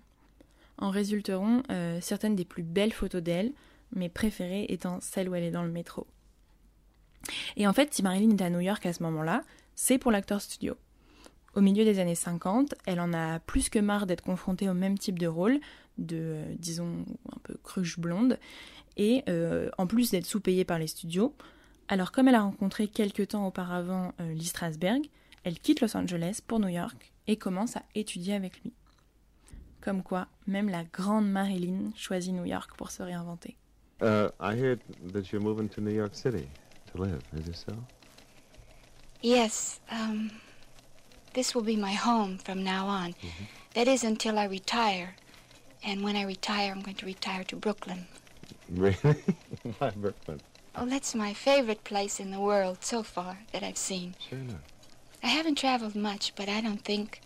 En 0.78 0.90
résulteront 0.90 1.64
euh, 1.70 2.00
certaines 2.02 2.36
des 2.36 2.46
plus 2.46 2.64
belles 2.64 2.94
photos 2.94 3.22
d'elle, 3.22 3.54
mes 3.96 4.10
préférées 4.10 4.66
étant 4.70 5.00
celles 5.02 5.30
où 5.30 5.36
elle 5.36 5.44
est 5.44 5.52
dans 5.52 5.64
le 5.64 5.72
métro. 5.72 6.08
Et 7.56 7.68
en 7.68 7.74
fait, 7.74 7.94
si 7.94 8.04
Marilyn 8.04 8.32
est 8.32 8.42
à 8.42 8.50
New 8.50 8.60
York 8.60 8.86
à 8.86 8.94
ce 8.94 9.04
moment-là, 9.04 9.44
c'est 9.76 9.98
pour 9.98 10.12
l'acteur 10.12 10.42
studio. 10.42 10.76
Au 11.56 11.62
milieu 11.62 11.86
des 11.86 12.00
années 12.00 12.16
50, 12.16 12.74
elle 12.86 13.00
en 13.00 13.14
a 13.14 13.40
plus 13.40 13.70
que 13.70 13.80
marre 13.80 14.08
d'être 14.08 14.24
confrontée 14.24 14.70
au 14.70 14.74
même 14.74 14.98
type 14.98 15.20
de 15.20 15.28
rôle, 15.28 15.60
de, 15.98 16.18
euh, 16.20 16.56
disons, 16.58 17.06
un 17.32 17.40
peu 17.44 17.56
cruche 17.64 18.00
blonde, 18.00 18.40
et 18.98 19.24
euh, 19.28 19.70
en 19.78 19.88
plus 19.88 20.12
d'être 20.12 20.26
sous-payée 20.26 20.66
par 20.66 20.80
les 20.80 20.88
studios. 20.88 21.36
Alors 21.88 22.12
comme 22.12 22.28
elle 22.28 22.36
a 22.36 22.42
rencontré 22.42 22.88
quelques 22.88 23.30
temps 23.30 23.48
auparavant 23.48 24.14
euh, 24.20 24.34
Lee 24.34 24.46
Strasberg, 24.46 25.04
elle 25.44 25.60
quitte 25.60 25.82
Los 25.82 25.98
Angeles 25.98 26.40
pour 26.46 26.60
New 26.60 26.70
York 26.70 27.12
et 27.28 27.36
commence 27.36 27.76
à 27.76 27.84
étudier 27.96 28.34
avec 28.34 28.62
lui. 28.64 28.74
Comme 29.82 30.02
quoi, 30.02 30.28
même 30.48 30.70
la 30.70 30.86
grande 30.86 31.30
Marilyn 31.30 31.92
choisit 31.96 32.34
New 32.34 32.46
York 32.46 32.72
pour 32.78 32.92
se 32.92 33.04
réinventer. 33.04 33.58
Uh, 34.02 34.30
I 34.40 34.56
hear 34.56 34.78
that 35.14 35.32
you're 35.32 35.44
moving 35.44 35.70
to 35.70 35.82
New 35.82 35.94
York 35.94 36.16
City 36.16 36.48
to 36.92 37.02
live. 37.02 37.22
Is 37.38 37.48
it 37.48 37.56
so? 37.56 37.74
Yes. 39.22 39.82
Um, 39.92 40.32
this 41.34 41.54
will 41.54 41.64
be 41.64 41.78
my 41.78 41.94
home 41.94 42.38
from 42.38 42.64
now 42.64 42.88
on. 42.88 43.12
Mm-hmm. 43.12 43.46
That 43.76 43.88
is 43.88 44.04
until 44.04 44.38
I 44.38 44.46
retire. 44.46 45.16
And 45.84 46.04
when 46.04 46.16
I 46.16 46.24
retire, 46.24 46.72
I'm 46.72 46.82
going 46.82 46.96
to 46.98 47.06
retire 47.06 47.44
to 47.46 47.56
Brooklyn. 47.56 48.08
Really? 48.70 49.22
Why 49.78 49.90
Brooklyn? 49.92 50.40
Oh, 50.76 50.86
that's 50.86 51.14
my 51.14 51.34
favorite 51.34 51.84
place 51.84 52.20
in 52.20 52.32
the 52.32 52.40
world 52.40 52.78
so 52.84 53.04
far 53.04 53.40
that 53.52 53.62
I've 53.62 53.78
seen. 53.78 54.16
Sure 54.30 54.40
enough. 54.40 54.62
I 55.22 55.28
haven't 55.28 55.58
traveled 55.58 55.96
much, 55.96 56.34
but 56.36 56.50
I 56.50 56.62
don't 56.62 56.84
think 56.84 57.22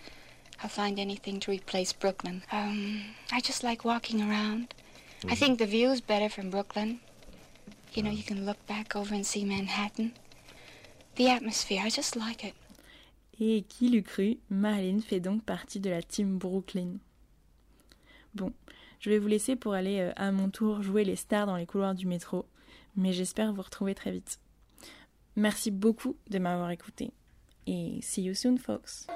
I'll 0.61 0.69
find 0.69 0.99
anything 0.99 1.39
to 1.41 1.51
replace 1.51 1.93
Brooklyn. 1.93 2.43
Um, 2.51 3.03
I 3.31 3.39
just 3.39 3.63
like 3.63 3.85
walking 3.85 4.21
around. 4.21 4.73
I 5.29 5.35
think 5.35 5.59
the 5.59 5.65
view's 5.65 6.01
better 6.01 6.27
from 6.27 6.49
Brooklyn. 6.49 6.99
You 7.93 8.03
know, 8.03 8.11
you 8.11 8.23
can 8.23 8.45
look 8.45 8.65
back 8.67 8.95
over 8.95 9.13
and 9.15 9.25
see 9.25 9.45
Manhattan. 9.45 10.13
The 11.15 11.29
atmosphere, 11.29 11.81
I 11.83 11.89
just 11.89 12.15
like 12.15 12.43
it. 12.43 12.53
Et 13.39 13.63
qui 13.69 13.89
l'eût 13.89 14.03
cru, 14.03 14.37
Marilyn 14.49 15.01
fait 15.01 15.19
donc 15.19 15.43
partie 15.45 15.79
de 15.79 15.91
la 15.91 16.01
team 16.01 16.37
Brooklyn. 16.39 16.99
Bon, 18.33 18.51
je 18.99 19.09
vais 19.09 19.19
vous 19.19 19.27
laisser 19.27 19.55
pour 19.55 19.73
aller 19.73 19.99
euh, 19.99 20.11
à 20.15 20.31
mon 20.31 20.49
tour 20.49 20.81
jouer 20.81 21.03
les 21.03 21.15
stars 21.15 21.45
dans 21.45 21.55
les 21.55 21.65
couloirs 21.65 21.95
du 21.95 22.07
métro, 22.07 22.45
mais 22.95 23.13
j'espère 23.13 23.53
vous 23.53 23.61
retrouver 23.61 23.95
très 23.95 24.11
vite. 24.11 24.39
Merci 25.35 25.71
beaucoup 25.71 26.17
de 26.29 26.39
m'avoir 26.39 26.71
écouté 26.71 27.11
et 27.67 27.99
see 28.01 28.23
you 28.23 28.33
soon 28.33 28.57
folks. 28.57 29.07